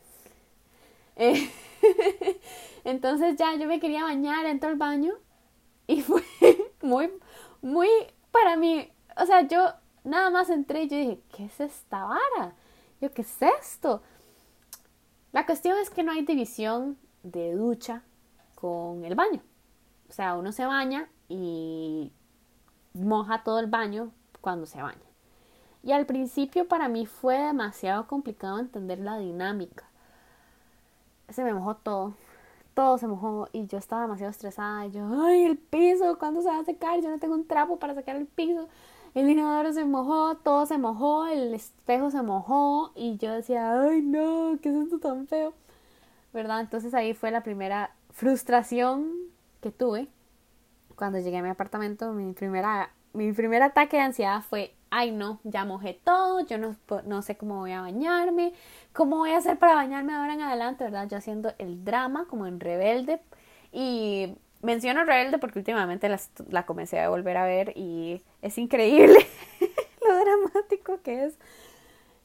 entonces 2.83 3.35
ya 3.35 3.55
yo 3.55 3.67
me 3.67 3.79
quería 3.79 4.03
bañar, 4.03 4.45
entro 4.45 4.69
al 4.69 4.75
baño 4.75 5.13
y 5.87 6.01
fue 6.03 6.23
muy, 6.81 7.11
muy 7.61 7.89
para 8.31 8.55
mí 8.55 8.91
o 9.19 9.25
sea, 9.25 9.47
yo 9.47 9.73
nada 10.03 10.29
más 10.29 10.49
entré 10.49 10.83
y 10.83 10.89
yo 10.89 10.97
dije, 10.97 11.21
¿qué 11.35 11.45
es 11.45 11.59
esta 11.59 12.05
vara? 12.05 12.53
Yo, 13.01 13.11
¿qué 13.11 13.23
es 13.23 13.41
esto? 13.41 14.01
La 15.31 15.45
cuestión 15.45 15.77
es 15.77 15.89
que 15.89 16.03
no 16.03 16.11
hay 16.11 16.23
división 16.23 16.97
de 17.23 17.55
ducha 17.55 18.03
con 18.55 19.03
el 19.03 19.15
baño. 19.15 19.41
O 20.09 20.13
sea, 20.13 20.35
uno 20.35 20.51
se 20.51 20.65
baña 20.65 21.09
y 21.27 22.11
moja 22.93 23.43
todo 23.43 23.59
el 23.59 23.67
baño 23.67 24.11
cuando 24.41 24.65
se 24.65 24.81
baña. 24.81 25.01
Y 25.83 25.91
al 25.91 26.05
principio 26.05 26.67
para 26.67 26.87
mí 26.87 27.05
fue 27.05 27.37
demasiado 27.37 28.07
complicado 28.07 28.59
entender 28.59 28.99
la 28.99 29.17
dinámica. 29.17 29.89
Se 31.29 31.43
me 31.43 31.53
mojó 31.53 31.75
todo. 31.75 32.13
Todo 32.73 32.97
se 32.97 33.07
mojó 33.07 33.47
y 33.53 33.67
yo 33.67 33.77
estaba 33.77 34.03
demasiado 34.03 34.31
estresada. 34.31 34.85
Y 34.85 34.91
yo, 34.91 35.07
ay, 35.23 35.43
el 35.43 35.57
piso, 35.57 36.17
¿cuándo 36.19 36.41
se 36.41 36.49
va 36.49 36.59
a 36.59 36.63
secar? 36.63 37.01
Yo 37.01 37.09
no 37.09 37.19
tengo 37.19 37.35
un 37.35 37.47
trapo 37.47 37.79
para 37.79 37.95
sacar 37.95 38.15
el 38.15 38.27
piso 38.27 38.67
el 39.17 39.31
inodoro 39.31 39.73
se 39.73 39.83
mojó, 39.83 40.35
todo 40.37 40.67
se 40.67 40.77
mojó, 40.77 41.25
el 41.25 41.53
espejo 41.55 42.11
se 42.11 42.21
mojó 42.21 42.91
y 42.93 43.17
yo 43.17 43.33
decía, 43.33 43.81
ay 43.81 44.03
no, 44.03 44.59
¿qué 44.61 44.69
es 44.69 44.75
esto 44.75 44.99
tan 44.99 45.25
feo? 45.25 45.53
¿Verdad? 46.33 46.61
Entonces 46.61 46.93
ahí 46.93 47.15
fue 47.15 47.31
la 47.31 47.41
primera 47.41 47.95
frustración 48.11 49.11
que 49.59 49.71
tuve 49.71 50.07
cuando 50.95 51.17
llegué 51.17 51.37
a 51.37 51.41
mi 51.41 51.49
apartamento. 51.49 52.13
Mi, 52.13 52.33
primera, 52.33 52.91
mi 53.17 53.33
primer 53.33 53.63
ataque 53.63 53.97
de 53.97 54.03
ansiedad 54.03 54.41
fue, 54.41 54.73
ay 54.89 55.11
no, 55.11 55.39
ya 55.43 55.65
mojé 55.65 55.99
todo, 56.03 56.39
yo 56.45 56.57
no, 56.57 56.75
no 57.05 57.21
sé 57.21 57.35
cómo 57.35 57.59
voy 57.59 57.71
a 57.71 57.81
bañarme, 57.81 58.53
cómo 58.93 59.17
voy 59.17 59.31
a 59.31 59.37
hacer 59.37 59.57
para 59.57 59.75
bañarme 59.75 60.13
ahora 60.13 60.35
en 60.35 60.41
adelante, 60.41 60.83
¿verdad? 60.83 61.07
Yo 61.09 61.17
haciendo 61.17 61.53
el 61.57 61.83
drama 61.83 62.25
como 62.29 62.47
en 62.47 62.59
rebelde 62.59 63.19
y 63.71 64.35
menciono 64.61 65.03
Rebelde 65.03 65.37
porque 65.37 65.59
últimamente 65.59 66.09
la 66.49 66.65
comencé 66.65 66.99
a 66.99 67.09
volver 67.09 67.37
a 67.37 67.45
ver 67.45 67.73
y 67.75 68.23
es 68.41 68.57
increíble 68.57 69.17
lo 70.07 70.17
dramático 70.17 71.01
que 71.03 71.25
es 71.25 71.37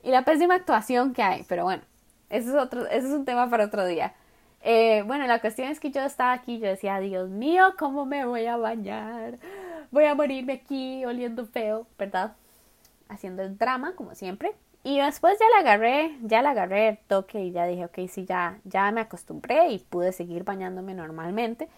y 0.02 0.10
la 0.10 0.24
pésima 0.24 0.54
actuación 0.54 1.12
que 1.12 1.22
hay, 1.22 1.44
pero 1.48 1.64
bueno, 1.64 1.82
eso 2.30 2.50
es, 2.50 2.56
otro, 2.56 2.86
eso 2.86 3.06
es 3.06 3.12
un 3.12 3.24
tema 3.24 3.48
para 3.48 3.66
otro 3.66 3.86
día. 3.86 4.14
Eh, 4.62 5.02
bueno, 5.06 5.26
la 5.26 5.40
cuestión 5.40 5.68
es 5.68 5.80
que 5.80 5.90
yo 5.90 6.02
estaba 6.02 6.32
aquí, 6.32 6.58
yo 6.58 6.66
decía, 6.66 6.98
Dios 7.00 7.28
mío, 7.28 7.74
¿cómo 7.78 8.04
me 8.04 8.24
voy 8.24 8.46
a 8.46 8.56
bañar? 8.56 9.38
Voy 9.92 10.04
a 10.06 10.14
morirme 10.14 10.54
aquí 10.54 11.04
oliendo 11.04 11.46
feo, 11.46 11.86
¿verdad? 11.98 12.34
Haciendo 13.08 13.42
el 13.42 13.56
drama, 13.58 13.94
como 13.94 14.14
siempre. 14.14 14.54
Y 14.84 14.98
después 14.98 15.38
ya 15.38 15.46
la 15.50 15.60
agarré, 15.60 16.16
ya 16.22 16.42
la 16.42 16.50
agarré 16.50 16.88
el 16.88 16.98
toque 16.98 17.44
y 17.44 17.52
ya 17.52 17.66
dije, 17.66 17.84
ok, 17.84 17.98
sí, 18.08 18.24
ya, 18.24 18.58
ya 18.64 18.90
me 18.90 19.02
acostumbré 19.02 19.68
y 19.70 19.78
pude 19.78 20.12
seguir 20.12 20.44
bañándome 20.44 20.94
normalmente. 20.94 21.68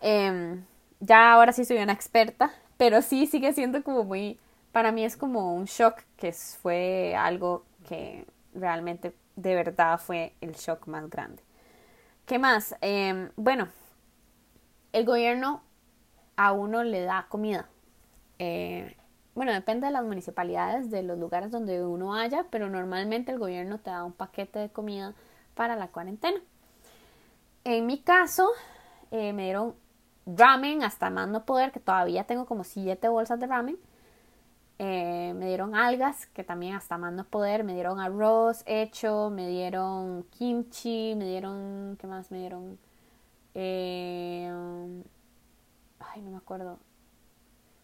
Em, 0.00 0.62
ya 1.00 1.32
ahora 1.32 1.52
sí 1.52 1.64
soy 1.64 1.78
una 1.78 1.94
experta, 1.94 2.52
pero 2.76 3.02
sí 3.02 3.26
sigue 3.26 3.52
siendo 3.54 3.82
como 3.82 4.04
muy, 4.04 4.38
para 4.70 4.92
mí 4.92 5.04
es 5.04 5.16
como 5.16 5.54
un 5.54 5.64
shock 5.64 6.02
que 6.16 6.32
fue 6.32 7.16
algo 7.16 7.64
que 7.88 8.26
realmente 8.54 9.14
de 9.36 9.54
verdad 9.54 9.98
fue 9.98 10.34
el 10.40 10.52
shock 10.52 10.86
más 10.86 11.08
grande. 11.10 11.42
¿Qué 12.26 12.38
más? 12.38 12.76
Em, 12.82 13.30
bueno, 13.36 13.68
el 14.92 15.04
gobierno 15.04 15.62
a 16.38 16.52
uno 16.52 16.84
le 16.84 17.02
da 17.02 17.26
comida. 17.28 17.68
Eh, 18.38 18.96
bueno, 19.34 19.52
depende 19.52 19.88
de 19.88 19.92
las 19.92 20.04
municipalidades, 20.04 20.88
de 20.88 21.02
los 21.02 21.18
lugares 21.18 21.50
donde 21.50 21.84
uno 21.84 22.14
haya, 22.14 22.46
pero 22.48 22.70
normalmente 22.70 23.32
el 23.32 23.40
gobierno 23.40 23.78
te 23.78 23.90
da 23.90 24.04
un 24.04 24.12
paquete 24.12 24.60
de 24.60 24.70
comida 24.70 25.14
para 25.54 25.74
la 25.74 25.88
cuarentena. 25.88 26.40
En 27.64 27.86
mi 27.86 27.98
caso, 27.98 28.48
eh, 29.10 29.32
me 29.32 29.44
dieron 29.44 29.74
ramen 30.26 30.84
hasta 30.84 31.10
más 31.10 31.28
no 31.28 31.44
poder, 31.44 31.72
que 31.72 31.80
todavía 31.80 32.22
tengo 32.22 32.46
como 32.46 32.62
siete 32.62 33.08
bolsas 33.08 33.40
de 33.40 33.46
ramen. 33.48 33.76
Eh, 34.78 35.34
me 35.34 35.48
dieron 35.48 35.74
algas, 35.74 36.26
que 36.26 36.44
también 36.44 36.76
hasta 36.76 36.98
más 36.98 37.12
no 37.12 37.24
poder. 37.24 37.64
Me 37.64 37.74
dieron 37.74 37.98
arroz 37.98 38.62
hecho, 38.64 39.30
me 39.30 39.48
dieron 39.48 40.22
kimchi, 40.30 41.14
me 41.16 41.24
dieron. 41.24 41.96
¿Qué 42.00 42.06
más 42.06 42.30
me 42.30 42.38
dieron? 42.38 42.78
Ay, 46.00 46.22
no 46.22 46.30
me 46.30 46.36
acuerdo. 46.36 46.78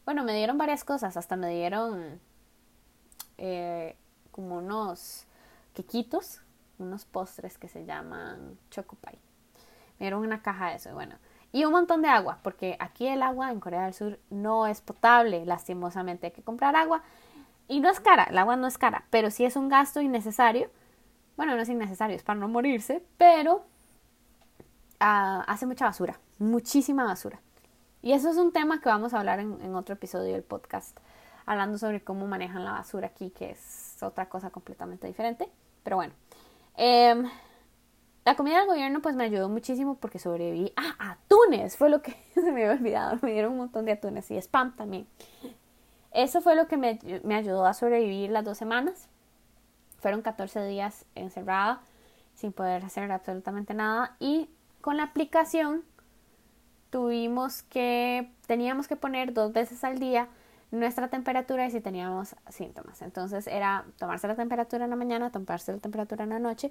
Bueno, 0.04 0.24
me 0.24 0.34
dieron 0.34 0.58
varias 0.58 0.84
cosas. 0.84 1.16
Hasta 1.16 1.36
me 1.36 1.48
dieron 1.50 2.20
eh, 3.38 3.96
como 4.30 4.58
unos 4.58 5.26
quequitos, 5.74 6.42
unos 6.78 7.04
postres 7.04 7.58
que 7.58 7.68
se 7.68 7.84
llaman 7.84 8.58
chocopay. 8.70 9.18
Me 9.98 10.06
dieron 10.06 10.20
una 10.20 10.42
caja 10.42 10.70
de 10.70 10.76
eso. 10.76 10.92
Bueno, 10.92 11.16
y 11.52 11.64
un 11.64 11.72
montón 11.72 12.02
de 12.02 12.08
agua, 12.08 12.40
porque 12.42 12.76
aquí 12.80 13.06
el 13.06 13.22
agua 13.22 13.52
en 13.52 13.60
Corea 13.60 13.84
del 13.84 13.94
Sur 13.94 14.18
no 14.28 14.66
es 14.66 14.80
potable, 14.80 15.46
lastimosamente 15.46 16.26
hay 16.26 16.32
que 16.32 16.42
comprar 16.42 16.74
agua. 16.74 17.02
Y 17.68 17.80
no 17.80 17.88
es 17.88 18.00
cara, 18.00 18.24
el 18.24 18.36
agua 18.38 18.56
no 18.56 18.66
es 18.66 18.76
cara, 18.76 19.04
pero 19.10 19.30
sí 19.30 19.44
es 19.44 19.56
un 19.56 19.68
gasto 19.68 20.00
innecesario. 20.00 20.68
Bueno, 21.36 21.54
no 21.54 21.62
es 21.62 21.68
innecesario, 21.68 22.16
es 22.16 22.22
para 22.22 22.38
no 22.38 22.48
morirse, 22.48 23.04
pero 23.18 23.64
ah, 25.00 25.44
hace 25.46 25.64
mucha 25.66 25.86
basura, 25.86 26.18
muchísima 26.38 27.04
basura. 27.04 27.40
Y 28.04 28.12
eso 28.12 28.28
es 28.28 28.36
un 28.36 28.52
tema 28.52 28.82
que 28.82 28.90
vamos 28.90 29.14
a 29.14 29.18
hablar 29.18 29.40
en, 29.40 29.74
otro 29.74 29.94
episodio 29.94 30.34
del 30.34 30.42
podcast, 30.42 30.94
hablando 31.46 31.78
sobre 31.78 32.04
cómo 32.04 32.26
manejan 32.26 32.62
la 32.62 32.72
basura 32.72 33.06
aquí, 33.06 33.30
que 33.30 33.52
es 33.52 33.96
otra 34.02 34.28
cosa 34.28 34.50
completamente 34.50 35.06
diferente. 35.06 35.48
Pero 35.82 35.96
bueno, 35.96 36.12
eh, 36.76 37.24
la 38.26 38.36
comida 38.36 38.58
del 38.58 38.66
gobierno 38.66 39.00
pues 39.00 39.16
me 39.16 39.24
ayudó 39.24 39.48
muchísimo 39.48 39.94
porque 39.94 40.18
sobreviví. 40.18 40.70
Ah, 40.76 41.12
atunes, 41.12 41.78
fue 41.78 41.88
lo 41.88 42.02
que 42.02 42.14
se 42.34 42.42
me 42.52 42.66
había 42.66 42.72
olvidado. 42.72 43.18
Me 43.22 43.32
dieron 43.32 43.52
un 43.52 43.58
montón 43.58 43.86
de 43.86 43.92
atunes 43.92 44.30
y 44.30 44.36
spam 44.36 44.76
también. 44.76 45.06
Eso 46.10 46.42
fue 46.42 46.56
lo 46.56 46.68
que 46.68 46.76
me, 46.76 46.98
ayudó 47.34 47.64
a 47.64 47.72
sobrevivir 47.72 48.28
las 48.28 48.44
dos 48.44 48.58
semanas. 48.58 49.08
fueron 49.98 50.20
14 50.20 50.62
días 50.66 51.06
encerrada 51.14 51.80
sin 52.34 52.52
poder 52.52 52.84
hacer 52.84 53.10
absolutamente 53.10 53.72
nada 53.72 54.14
y 54.20 54.50
con 54.82 54.98
la 54.98 55.04
aplicación 55.04 55.84
tuvimos 56.94 57.64
que, 57.64 58.30
teníamos 58.46 58.86
que 58.86 58.94
poner 58.94 59.34
dos 59.34 59.52
veces 59.52 59.82
al 59.82 59.98
día 59.98 60.28
nuestra 60.70 61.08
temperatura 61.08 61.66
y 61.66 61.72
si 61.72 61.80
teníamos 61.80 62.36
síntomas. 62.50 63.02
Entonces 63.02 63.48
era 63.48 63.84
tomarse 63.98 64.28
la 64.28 64.36
temperatura 64.36 64.84
en 64.84 64.90
la 64.90 64.96
mañana, 64.96 65.32
tomarse 65.32 65.72
la 65.72 65.78
temperatura 65.78 66.22
en 66.22 66.30
la 66.30 66.38
noche 66.38 66.70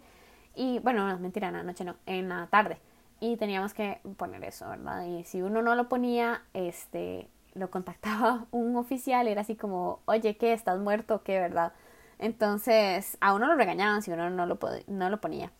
y 0.55 0.79
bueno, 0.79 1.05
no, 1.05 1.19
mentira, 1.19 1.49
en 1.49 1.55
la 1.55 1.63
noche 1.63 1.83
no, 1.83 1.97
en 2.05 2.29
la 2.29 2.47
tarde. 2.47 2.77
Y 3.19 3.35
teníamos 3.35 3.73
que 3.73 3.99
poner 4.15 4.45
eso, 4.45 4.69
¿verdad? 4.69 5.03
Y 5.03 5.25
si 5.25 5.41
uno 5.41 5.61
no 5.61 5.75
lo 5.75 5.89
ponía, 5.89 6.43
este, 6.53 7.27
lo 7.53 7.69
contactaba 7.69 8.45
un 8.51 8.77
oficial, 8.77 9.27
era 9.27 9.41
así 9.41 9.57
como, 9.57 9.99
oye, 10.05 10.37
¿qué? 10.37 10.53
¿Estás 10.53 10.79
muerto? 10.79 11.21
¿Qué? 11.23 11.37
¿Verdad? 11.37 11.73
Entonces, 12.17 13.17
a 13.19 13.33
uno 13.33 13.45
lo 13.47 13.55
regañaban 13.55 14.01
si 14.01 14.11
uno 14.11 14.29
no 14.29 14.45
lo, 14.45 14.57
no 14.87 15.09
lo 15.09 15.19
ponía. 15.19 15.51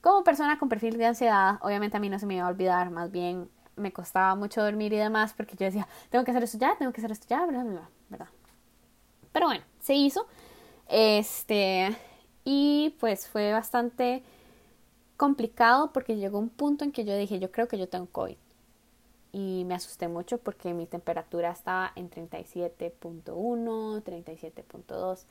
Como 0.00 0.22
persona 0.22 0.56
con 0.60 0.68
perfil 0.68 0.98
de 0.98 1.06
ansiedad, 1.06 1.58
obviamente 1.62 1.96
a 1.96 2.00
mí 2.00 2.08
no 2.08 2.20
se 2.20 2.26
me 2.26 2.36
iba 2.36 2.46
a 2.46 2.50
olvidar, 2.50 2.90
más 2.90 3.10
bien 3.10 3.48
me 3.76 3.92
costaba 3.92 4.34
mucho 4.34 4.62
dormir 4.62 4.92
y 4.92 4.96
demás 4.96 5.34
porque 5.34 5.56
yo 5.56 5.66
decía, 5.66 5.86
tengo 6.10 6.24
que 6.24 6.30
hacer 6.30 6.44
esto 6.44 6.58
ya, 6.58 6.76
tengo 6.78 6.92
que 6.92 7.00
hacer 7.00 7.12
esto 7.12 7.26
ya, 7.28 7.44
¿verdad? 7.46 8.28
Pero 9.32 9.46
bueno, 9.46 9.64
se 9.80 9.94
hizo. 9.94 10.26
Este, 10.88 11.96
y 12.44 12.94
pues 13.00 13.26
fue 13.28 13.52
bastante 13.52 14.22
complicado 15.16 15.92
porque 15.92 16.16
llegó 16.16 16.38
un 16.38 16.50
punto 16.50 16.84
en 16.84 16.92
que 16.92 17.04
yo 17.04 17.16
dije, 17.16 17.38
yo 17.38 17.50
creo 17.50 17.68
que 17.68 17.78
yo 17.78 17.88
tengo 17.88 18.06
COVID. 18.06 18.36
Y 19.32 19.64
me 19.66 19.74
asusté 19.74 20.06
mucho 20.06 20.38
porque 20.38 20.72
mi 20.74 20.86
temperatura 20.86 21.50
estaba 21.50 21.90
en 21.96 22.08
37.1, 22.08 23.24
37.2. 24.04 25.24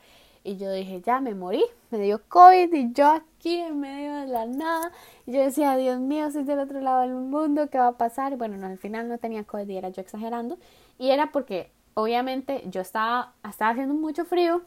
Y 0.43 0.57
yo 0.57 0.71
dije, 0.71 1.01
ya 1.01 1.21
me 1.21 1.33
morí, 1.35 1.63
me 1.89 1.99
dio 1.99 2.21
COVID 2.27 2.73
y 2.73 2.91
yo 2.91 3.07
aquí 3.07 3.59
en 3.59 3.79
medio 3.79 4.13
de 4.15 4.27
la 4.27 4.45
nada. 4.45 4.91
Y 5.25 5.31
yo 5.31 5.41
decía, 5.41 5.77
Dios 5.77 5.99
mío, 5.99 6.29
soy 6.31 6.43
del 6.43 6.59
otro 6.59 6.81
lado 6.81 7.01
del 7.01 7.13
mundo, 7.13 7.69
¿qué 7.69 7.77
va 7.77 7.87
a 7.87 7.97
pasar? 7.97 8.33
Y 8.33 8.35
bueno, 8.35 8.57
no, 8.57 8.67
al 8.67 8.77
final 8.77 9.07
no 9.07 9.17
tenía 9.17 9.45
COVID 9.45 9.69
y 9.69 9.77
era 9.77 9.89
yo 9.89 10.01
exagerando. 10.01 10.57
Y 10.97 11.11
era 11.11 11.31
porque, 11.31 11.71
obviamente, 11.93 12.63
yo 12.65 12.81
estaba, 12.81 13.33
estaba 13.49 13.71
haciendo 13.71 13.93
mucho 13.93 14.25
frío 14.25 14.63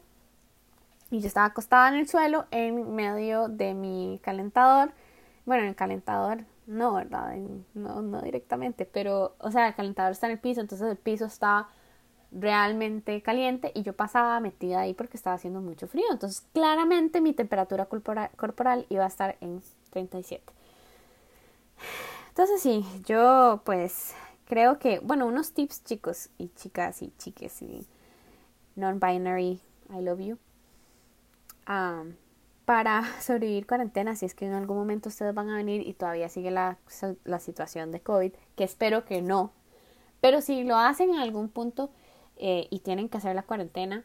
y 1.11 1.19
yo 1.19 1.27
estaba 1.27 1.45
acostada 1.45 1.89
en 1.89 1.95
el 1.95 2.07
suelo 2.07 2.45
en 2.49 2.95
medio 2.95 3.47
de 3.47 3.75
mi 3.75 4.19
calentador. 4.23 4.91
Bueno, 5.45 5.61
en 5.63 5.69
el 5.69 5.75
calentador, 5.75 6.43
no, 6.65 6.93
¿verdad? 6.93 7.35
no, 7.75 8.01
no 8.01 8.21
directamente, 8.21 8.85
pero, 8.85 9.35
o 9.39 9.51
sea, 9.51 9.67
el 9.67 9.75
calentador 9.75 10.11
está 10.11 10.25
en 10.25 10.33
el 10.33 10.39
piso, 10.39 10.59
entonces 10.59 10.89
el 10.89 10.97
piso 10.97 11.25
está 11.25 11.69
realmente 12.31 13.21
caliente 13.21 13.71
y 13.73 13.83
yo 13.83 13.93
pasaba 13.93 14.39
metida 14.39 14.81
ahí 14.81 14.93
porque 14.93 15.17
estaba 15.17 15.35
haciendo 15.35 15.61
mucho 15.61 15.87
frío. 15.87 16.05
Entonces, 16.11 16.45
claramente 16.53 17.21
mi 17.21 17.33
temperatura 17.33 17.85
corporal, 17.85 18.85
iba 18.89 19.05
a 19.05 19.07
estar 19.07 19.37
en 19.41 19.61
37. 19.91 20.43
Entonces, 22.29 22.61
sí, 22.61 22.85
yo 23.05 23.61
pues 23.65 24.13
creo 24.45 24.79
que, 24.79 24.99
bueno, 24.99 25.25
unos 25.25 25.53
tips 25.53 25.83
chicos 25.83 26.29
y 26.37 26.49
chicas 26.49 27.01
y 27.01 27.11
chiques 27.17 27.61
y 27.61 27.87
non-binary, 28.75 29.59
I 29.89 30.01
love 30.01 30.19
you, 30.19 30.37
para 32.65 33.03
sobrevivir 33.21 33.65
cuarentena, 33.65 34.15
si 34.15 34.25
es 34.25 34.35
que 34.35 34.45
en 34.45 34.53
algún 34.53 34.77
momento 34.77 35.09
ustedes 35.09 35.33
van 35.33 35.49
a 35.49 35.55
venir 35.55 35.87
y 35.87 35.93
todavía 35.93 36.29
sigue 36.29 36.51
la, 36.51 36.77
la 37.23 37.39
situación 37.39 37.91
de 37.91 38.01
COVID, 38.01 38.33
que 38.55 38.63
espero 38.63 39.05
que 39.05 39.21
no, 39.21 39.51
pero 40.21 40.41
si 40.41 40.63
lo 40.63 40.77
hacen 40.77 41.11
en 41.11 41.19
algún 41.19 41.49
punto, 41.49 41.89
eh, 42.39 42.67
y 42.69 42.79
tienen 42.79 43.09
que 43.09 43.17
hacer 43.17 43.35
la 43.35 43.43
cuarentena. 43.43 44.03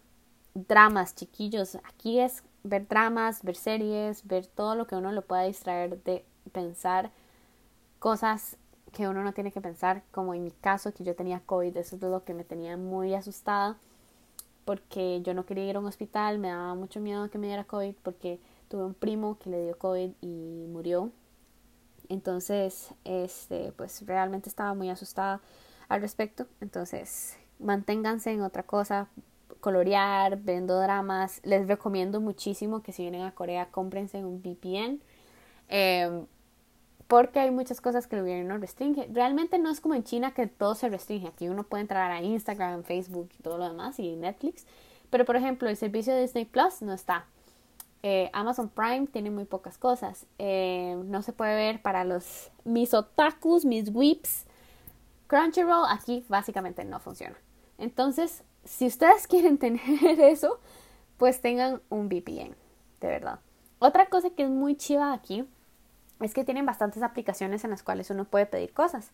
Dramas, 0.55 1.15
chiquillos. 1.15 1.77
Aquí 1.85 2.21
es 2.21 2.43
ver 2.63 2.87
dramas, 2.89 3.43
ver 3.43 3.57
series, 3.57 4.27
ver 4.27 4.47
todo 4.47 4.75
lo 4.75 4.87
que 4.87 4.97
uno 4.97 5.13
lo 5.13 5.23
pueda 5.23 5.43
distraer 5.43 6.03
de 6.03 6.25
pensar 6.53 7.11
cosas 7.99 8.57
que 8.93 9.09
uno 9.09 9.23
no 9.23 9.33
tiene 9.33 9.53
que 9.53 9.61
pensar, 9.61 10.03
como 10.11 10.35
en 10.35 10.45
mi 10.45 10.51
caso 10.51 10.93
que 10.93 11.05
yo 11.05 11.15
tenía 11.15 11.41
COVID, 11.47 11.77
eso 11.77 11.97
es 11.97 12.03
lo 12.03 12.25
que 12.25 12.35
me 12.35 12.45
tenía 12.45 12.77
muy 12.77 13.15
asustada 13.15 13.79
porque 14.65 15.23
yo 15.23 15.35
no 15.35 15.45
quería 15.45 15.69
ir 15.69 15.77
a 15.77 15.81
un 15.81 15.87
hospital, 15.87 16.39
me 16.39 16.49
daba 16.49 16.75
mucho 16.75 17.01
miedo 17.01 17.31
que 17.31 17.39
me 17.39 17.47
diera 17.47 17.65
COVID 17.65 17.95
porque 18.03 18.41
tuve 18.69 18.85
un 18.85 18.95
primo 18.95 19.39
que 19.39 19.51
le 19.51 19.65
dio 19.65 19.79
COVID 19.79 20.11
y 20.21 20.67
murió. 20.69 21.11
Entonces, 22.09 22.91
este, 23.05 23.73
pues 23.73 24.07
realmente 24.07 24.49
estaba 24.49 24.75
muy 24.75 24.91
asustada 24.91 25.41
al 25.89 26.01
respecto. 26.01 26.47
Entonces, 26.61 27.37
manténganse 27.63 28.33
en 28.33 28.43
otra 28.43 28.63
cosa, 28.65 29.09
colorear, 29.61 30.39
vendo 30.39 30.79
dramas. 30.81 31.41
Les 31.45 31.67
recomiendo 31.67 32.21
muchísimo 32.21 32.83
que 32.83 32.93
si 32.93 33.03
vienen 33.03 33.23
a 33.23 33.33
Corea, 33.33 33.69
cómprense 33.71 34.25
un 34.25 34.43
VPN. 34.43 35.01
Em, 35.69 36.27
porque 37.07 37.41
hay 37.41 37.51
muchas 37.51 37.81
cosas 37.81 38.07
que 38.07 38.17
el 38.17 38.23
gobierno 38.23 38.59
restringe. 38.59 39.09
Realmente 39.13 39.59
no 39.59 39.71
es 39.71 39.81
como 39.81 39.95
en 39.95 40.05
China 40.05 40.33
que 40.35 40.47
todo 40.47 40.75
se 40.75 40.89
restringe. 40.89 41.29
Aquí 41.29 41.49
uno 41.49 41.65
puede 41.65 41.83
entrar 41.83 42.11
a 42.11 42.23
Instagram, 42.23 42.85
Facebook 42.85 43.31
y 43.39 43.43
todo 43.43 43.59
lo 43.59 43.69
demás 43.69 43.99
y 43.99 44.17
Netflix. 44.17 44.67
Pero 45.11 45.25
por 45.25 45.37
ejemplo, 45.37 45.69
el 45.69 45.77
servicio 45.77 46.15
de 46.15 46.23
Disney 46.23 46.45
Plus 46.47 46.83
no 46.83 46.93
está. 46.93 47.27
Eh, 48.03 48.31
Amazon 48.33 48.69
Prime 48.69 49.07
tiene 49.07 49.31
muy 49.31 49.45
pocas 49.45 49.79
cosas. 49.79 50.27
Eh, 50.39 51.01
no 51.05 51.23
se 51.23 51.33
puede 51.33 51.55
ver 51.55 51.83
para 51.83 52.05
los 52.05 52.51
mis 52.65 52.95
otakus, 52.95 53.65
mis 53.65 53.91
whips. 53.93 54.47
Crunchyroll 55.29 55.85
aquí 55.89 56.25
básicamente 56.29 56.85
no 56.85 56.99
funciona. 56.99 57.37
Entonces, 57.79 58.45
si 58.65 58.87
ustedes 58.87 59.27
quieren 59.29 59.59
tener 59.59 60.21
eso, 60.21 60.61
pues 61.17 61.41
tengan 61.41 61.81
un 61.89 62.09
VPN, 62.09 62.55
de 63.01 63.09
verdad. 63.09 63.41
Otra 63.79 64.07
cosa 64.07 64.31
que 64.31 64.45
es 64.45 64.51
muy 64.51 64.77
chiva 64.77 65.13
aquí 65.13 65.45
es 66.21 66.35
que 66.35 66.45
tienen 66.45 66.67
bastantes 66.67 67.03
aplicaciones 67.03 67.65
en 67.65 67.71
las 67.71 67.83
cuales 67.83 68.11
uno 68.11 68.25
puede 68.25 68.47
pedir 68.47 68.73
cosas. 68.73 69.11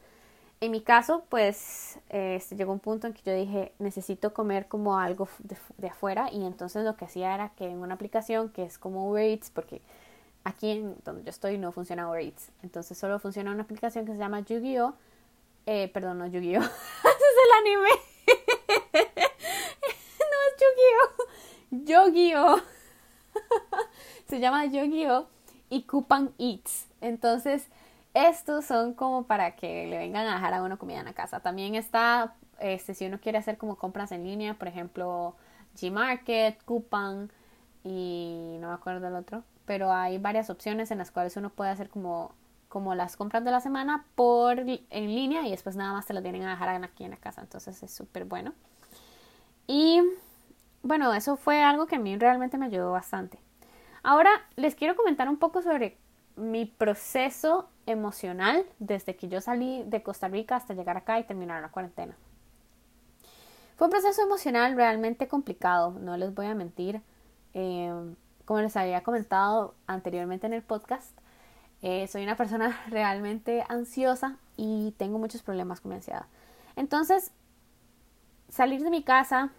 En 0.60 0.72
mi 0.72 0.80
caso, 0.80 1.24
pues 1.28 2.00
este, 2.08 2.56
llegó 2.56 2.72
un 2.72 2.80
punto 2.80 3.06
en 3.06 3.14
que 3.14 3.22
yo 3.22 3.32
dije, 3.32 3.72
necesito 3.78 4.34
comer 4.34 4.66
como 4.66 4.98
algo 4.98 5.28
de, 5.76 5.86
afuera 5.86 6.30
y 6.32 6.44
entonces 6.44 6.84
lo 6.84 6.96
que 6.96 7.04
hacía 7.04 7.32
era 7.32 7.50
que 7.50 7.66
en 7.66 7.78
una 7.78 7.94
aplicación 7.94 8.48
que 8.48 8.64
es 8.64 8.76
como 8.76 9.08
Uber 9.08 9.24
Eats, 9.24 9.50
porque 9.50 9.80
aquí 10.42 10.70
en 10.70 10.96
donde 11.04 11.22
yo 11.22 11.30
estoy 11.30 11.58
no 11.58 11.70
funciona 11.70 12.08
Uber 12.08 12.22
Eats, 12.22 12.50
entonces 12.64 12.98
solo 12.98 13.20
funciona 13.20 13.52
una 13.52 13.62
aplicación 13.62 14.04
que 14.04 14.12
se 14.12 14.18
llama 14.18 14.40
Yu-Gi-Oh! 14.40 14.94
Eh, 15.66 15.88
perdón, 15.94 16.18
no 16.18 16.26
Yu-Gi-Oh! 16.26 16.60
Es 16.62 17.34
el 17.44 17.76
anime. 17.76 17.90
no 18.94 20.38
es 20.46 20.54
Yu-Gi-Oh! 20.60 21.24
Yu-Gi-Oh! 21.70 22.60
Se 24.28 24.40
llama 24.40 24.66
Yu-Gi-Oh! 24.66 25.26
y 25.70 25.82
Coupon 25.82 26.32
Eats. 26.38 26.86
Entonces, 27.00 27.66
estos 28.14 28.64
son 28.64 28.94
como 28.94 29.24
para 29.24 29.56
que 29.56 29.86
le 29.86 29.98
vengan 29.98 30.26
a 30.26 30.34
dejar 30.34 30.54
a 30.54 30.62
uno 30.62 30.78
comida 30.78 31.00
en 31.00 31.06
la 31.06 31.12
casa. 31.12 31.40
También 31.40 31.74
está, 31.74 32.34
este, 32.58 32.94
si 32.94 33.06
uno 33.06 33.20
quiere 33.20 33.38
hacer 33.38 33.58
como 33.58 33.76
compras 33.76 34.12
en 34.12 34.24
línea, 34.24 34.54
por 34.54 34.68
ejemplo, 34.68 35.36
Gmarket, 35.80 36.62
Coupon 36.64 37.30
y 37.84 38.56
no 38.60 38.68
me 38.68 38.74
acuerdo 38.74 39.00
del 39.00 39.14
otro. 39.14 39.44
Pero 39.66 39.92
hay 39.92 40.18
varias 40.18 40.50
opciones 40.50 40.90
en 40.90 40.98
las 40.98 41.10
cuales 41.10 41.36
uno 41.36 41.50
puede 41.50 41.70
hacer 41.70 41.90
como 41.90 42.32
como 42.68 42.94
las 42.94 43.16
compras 43.16 43.44
de 43.44 43.50
la 43.50 43.60
semana 43.60 44.04
por 44.14 44.58
en 44.58 45.06
línea 45.14 45.46
y 45.46 45.50
después 45.50 45.74
nada 45.74 45.94
más 45.94 46.04
te 46.04 46.12
lo 46.12 46.20
tienen 46.20 46.42
a 46.42 46.50
dejar 46.50 46.68
aquí 46.84 47.04
en 47.04 47.10
la 47.10 47.16
casa. 47.16 47.40
Entonces 47.40 47.82
es 47.82 47.90
súper 47.90 48.26
bueno. 48.26 48.52
Y 49.68 50.02
bueno, 50.82 51.14
eso 51.14 51.36
fue 51.36 51.62
algo 51.62 51.86
que 51.86 51.96
a 51.96 52.00
mí 52.00 52.16
realmente 52.16 52.58
me 52.58 52.66
ayudó 52.66 52.90
bastante. 52.90 53.38
Ahora 54.02 54.30
les 54.56 54.74
quiero 54.74 54.96
comentar 54.96 55.28
un 55.28 55.36
poco 55.36 55.62
sobre 55.62 55.98
mi 56.34 56.64
proceso 56.64 57.68
emocional 57.86 58.64
desde 58.78 59.14
que 59.14 59.28
yo 59.28 59.40
salí 59.40 59.84
de 59.84 60.02
Costa 60.02 60.28
Rica 60.28 60.56
hasta 60.56 60.74
llegar 60.74 60.96
acá 60.96 61.18
y 61.20 61.24
terminar 61.24 61.60
la 61.62 61.68
cuarentena. 61.68 62.16
Fue 63.76 63.86
un 63.86 63.90
proceso 63.90 64.22
emocional 64.22 64.74
realmente 64.74 65.28
complicado, 65.28 65.92
no 66.00 66.16
les 66.16 66.34
voy 66.34 66.46
a 66.46 66.54
mentir. 66.54 67.02
Eh, 67.54 67.92
como 68.44 68.60
les 68.60 68.76
había 68.76 69.02
comentado 69.02 69.74
anteriormente 69.86 70.46
en 70.46 70.54
el 70.54 70.62
podcast, 70.62 71.16
eh, 71.82 72.08
soy 72.08 72.22
una 72.22 72.36
persona 72.36 72.80
realmente 72.88 73.64
ansiosa 73.68 74.36
y 74.56 74.94
tengo 74.96 75.18
muchos 75.18 75.42
problemas 75.42 75.80
con 75.80 75.90
mi 75.90 75.96
ansiedad. 75.96 76.24
Entonces, 76.76 77.32
salir 78.48 78.82
de 78.82 78.90
mi 78.90 79.02
casa 79.02 79.50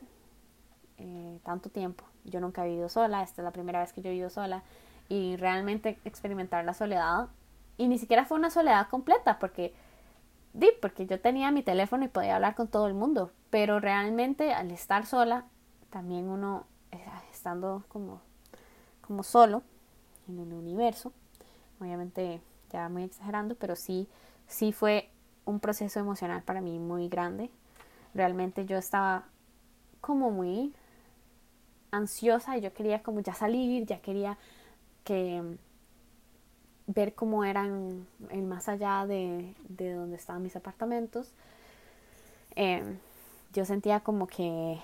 eh, 0.98 1.40
tanto 1.44 1.70
tiempo, 1.70 2.04
yo 2.26 2.42
nunca 2.42 2.66
he 2.66 2.70
vivido 2.70 2.90
sola, 2.90 3.24
esta 3.24 3.42
es 3.42 3.44
la 3.46 3.52
primera 3.52 3.80
vez 3.80 3.94
que 3.94 4.02
yo 4.02 4.10
he 4.10 4.14
vivido 4.14 4.30
sola, 4.30 4.64
y 5.08 5.38
realmente 5.38 5.98
experimentar 6.06 6.66
la 6.66 6.74
soledad, 6.74 7.30
y 7.78 7.88
ni 7.88 7.98
siquiera 7.98 8.26
fue 8.26 8.38
una 8.38 8.50
soledad 8.50 8.88
completa, 8.90 9.40
porque, 9.40 9.74
di, 10.54 10.70
porque 10.82 11.06
yo 11.06 11.20
tenía 11.22 11.52
mi 11.52 11.64
teléfono 11.64 12.04
y 12.04 12.10
podía 12.10 12.36
hablar 12.36 12.56
con 12.56 12.68
todo 12.68 12.88
el 12.88 12.94
mundo, 12.94 13.32
pero 13.50 13.80
realmente 13.80 14.54
al 14.54 14.72
estar 14.72 15.06
sola, 15.06 15.46
también 15.90 16.30
uno, 16.30 16.66
eh, 16.92 17.04
estando 17.32 17.84
como, 17.88 18.22
como 19.02 19.24
solo 19.24 19.64
en 20.28 20.40
el 20.40 20.54
universo, 20.54 21.14
obviamente 21.80 22.42
ya 22.72 22.90
muy 22.90 23.04
exagerando, 23.04 23.56
pero 23.56 23.76
sí, 23.76 24.08
sí 24.48 24.74
fue 24.74 25.10
un 25.46 25.60
proceso 25.60 26.00
emocional 26.00 26.44
para 26.44 26.62
mí 26.62 26.78
muy 26.78 27.08
grande. 27.08 27.50
Realmente 28.14 28.66
yo 28.66 28.78
estaba 28.78 29.26
como 30.02 30.32
muy 30.32 30.74
ansiosa 31.92 32.58
y 32.58 32.62
yo 32.62 32.74
quería 32.74 33.02
como 33.04 33.20
ya 33.22 33.34
salir, 33.34 33.86
ya 33.86 34.00
quería 34.00 34.38
que 35.04 35.42
ver 36.88 37.14
cómo 37.14 37.44
eran 37.46 38.08
el 38.32 38.44
más 38.44 38.68
allá 38.68 39.06
de, 39.06 39.54
de 39.68 39.94
donde 39.94 40.16
estaban 40.16 40.42
mis 40.42 40.56
apartamentos. 40.56 41.32
Em, 42.56 42.98
yo 43.54 43.66
sentía 43.66 44.02
como 44.02 44.28
que 44.28 44.80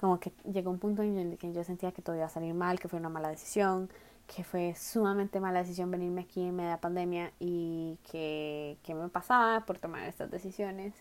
como 0.00 0.18
que 0.18 0.32
llegó 0.52 0.70
un 0.72 0.80
punto 0.80 1.02
en 1.02 1.16
el 1.16 1.38
que 1.38 1.52
yo 1.52 1.62
sentía 1.62 1.92
que 1.92 2.02
todo 2.02 2.16
iba 2.16 2.24
a 2.24 2.28
salir 2.28 2.54
mal, 2.54 2.80
que 2.80 2.88
fue 2.88 2.98
una 2.98 3.08
mala 3.08 3.28
decisión, 3.28 3.88
que 4.26 4.42
fue 4.42 4.74
sumamente 4.74 5.38
mala 5.38 5.60
decisión 5.60 5.92
venirme 5.92 6.22
aquí 6.22 6.42
en 6.42 6.56
media 6.56 6.78
pandemia 6.80 7.32
y 7.38 7.98
que, 8.10 8.78
que 8.82 8.94
me 8.94 9.08
pasaba 9.08 9.64
por 9.64 9.78
tomar 9.78 10.08
estas 10.08 10.28
decisiones 10.28 10.92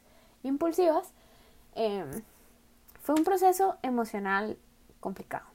impulsivas. 0.43 1.13
Em, 1.75 2.23
fue 3.01 3.15
un 3.15 3.23
proceso 3.23 3.77
emocional 3.81 4.57
complicado. 4.99 5.45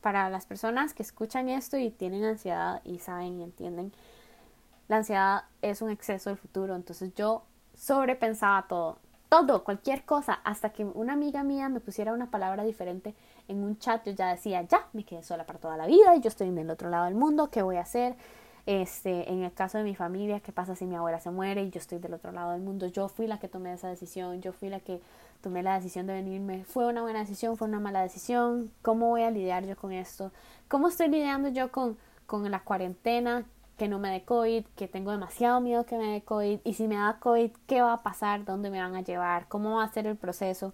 Para 0.00 0.30
las 0.30 0.46
personas 0.46 0.94
que 0.94 1.02
escuchan 1.02 1.48
esto 1.48 1.76
y 1.76 1.90
tienen 1.90 2.24
ansiedad 2.24 2.80
y 2.84 2.98
saben 2.98 3.40
y 3.40 3.42
entienden, 3.42 3.92
la 4.88 4.98
ansiedad 4.98 5.44
es 5.62 5.82
un 5.82 5.90
exceso 5.90 6.30
del 6.30 6.38
futuro. 6.38 6.76
Entonces 6.76 7.12
yo 7.14 7.42
sobrepensaba 7.74 8.66
todo, 8.68 8.98
todo, 9.28 9.64
cualquier 9.64 10.04
cosa, 10.04 10.34
hasta 10.44 10.70
que 10.70 10.84
una 10.84 11.14
amiga 11.14 11.42
mía 11.42 11.68
me 11.68 11.80
pusiera 11.80 12.12
una 12.12 12.30
palabra 12.30 12.62
diferente 12.62 13.14
en 13.48 13.64
un 13.64 13.78
chat, 13.78 14.04
yo 14.06 14.12
ya 14.12 14.28
decía, 14.28 14.62
ya, 14.62 14.86
me 14.92 15.04
quedé 15.04 15.22
sola 15.22 15.44
para 15.44 15.58
toda 15.58 15.76
la 15.76 15.86
vida, 15.86 16.14
y 16.14 16.20
yo 16.20 16.28
estoy 16.28 16.48
en 16.48 16.58
el 16.58 16.70
otro 16.70 16.88
lado 16.90 17.06
del 17.06 17.14
mundo, 17.14 17.50
¿qué 17.50 17.62
voy 17.62 17.76
a 17.76 17.82
hacer? 17.82 18.16
Este, 18.66 19.30
en 19.30 19.44
el 19.44 19.52
caso 19.52 19.78
de 19.78 19.84
mi 19.84 19.94
familia, 19.94 20.40
¿qué 20.40 20.50
pasa 20.50 20.74
si 20.74 20.86
mi 20.86 20.96
abuela 20.96 21.20
se 21.20 21.30
muere 21.30 21.62
y 21.62 21.70
yo 21.70 21.78
estoy 21.78 21.98
del 21.98 22.14
otro 22.14 22.32
lado 22.32 22.50
del 22.50 22.62
mundo? 22.62 22.88
Yo 22.88 23.08
fui 23.08 23.28
la 23.28 23.38
que 23.38 23.46
tomé 23.46 23.72
esa 23.72 23.88
decisión, 23.88 24.42
yo 24.42 24.52
fui 24.52 24.68
la 24.68 24.80
que 24.80 25.00
tomé 25.40 25.62
la 25.62 25.76
decisión 25.76 26.08
de 26.08 26.14
venirme. 26.14 26.64
¿Fue 26.64 26.86
una 26.86 27.02
buena 27.02 27.20
decisión? 27.20 27.56
¿Fue 27.56 27.68
una 27.68 27.78
mala 27.78 28.02
decisión? 28.02 28.72
¿Cómo 28.82 29.08
voy 29.08 29.22
a 29.22 29.30
lidiar 29.30 29.64
yo 29.66 29.76
con 29.76 29.92
esto? 29.92 30.32
¿Cómo 30.66 30.88
estoy 30.88 31.08
lidiando 31.08 31.48
yo 31.48 31.70
con, 31.70 31.96
con 32.26 32.50
la 32.50 32.60
cuarentena? 32.60 33.44
que 33.76 33.88
no 33.88 33.98
me 33.98 34.10
dé 34.10 34.24
COVID, 34.24 34.64
que 34.74 34.88
tengo 34.88 35.10
demasiado 35.10 35.60
miedo 35.60 35.84
que 35.84 35.98
me 35.98 36.12
dé 36.12 36.22
COVID, 36.22 36.60
y 36.64 36.74
si 36.74 36.88
me 36.88 36.96
da 36.96 37.18
COVID, 37.20 37.50
¿qué 37.66 37.82
va 37.82 37.92
a 37.92 38.02
pasar? 38.02 38.44
¿Dónde 38.44 38.70
me 38.70 38.80
van 38.80 38.96
a 38.96 39.02
llevar? 39.02 39.48
¿Cómo 39.48 39.76
va 39.76 39.84
a 39.84 39.92
ser 39.92 40.06
el 40.06 40.16
proceso? 40.16 40.72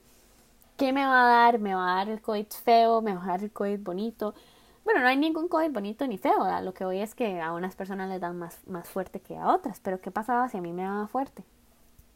¿Qué 0.77 0.93
me 0.93 1.05
va 1.05 1.25
a 1.25 1.27
dar? 1.27 1.59
¿Me 1.59 1.75
va 1.75 1.93
a 1.93 1.97
dar 1.97 2.09
el 2.09 2.21
COVID 2.21 2.47
feo? 2.65 3.03
¿Me 3.03 3.15
va 3.15 3.25
a 3.25 3.27
dar 3.27 3.43
el 3.43 3.53
COVID 3.53 3.81
bonito? 3.81 4.35
Bueno, 4.85 5.01
no 5.01 5.07
hay 5.07 5.17
ningún 5.17 5.49
COVID 5.49 5.71
bonito 5.71 6.07
ni 6.07 6.19
feo, 6.19 6.61
lo 6.61 6.75
que 6.75 6.85
voy 6.85 6.99
es 6.99 7.15
que 7.15 7.41
a 7.41 7.53
unas 7.53 7.77
personas 7.77 8.09
les 8.09 8.21
dan 8.21 8.37
más, 8.37 8.59
más 8.67 8.89
fuerte 8.89 9.21
que 9.21 9.37
a 9.39 9.49
otras, 9.49 9.79
pero 9.81 10.01
¿qué 10.01 10.11
pasaba 10.11 10.49
si 10.49 10.59
a 10.59 10.61
mí 10.61 10.73
me 10.73 10.83
daba 10.83 11.07
fuerte? 11.07 11.45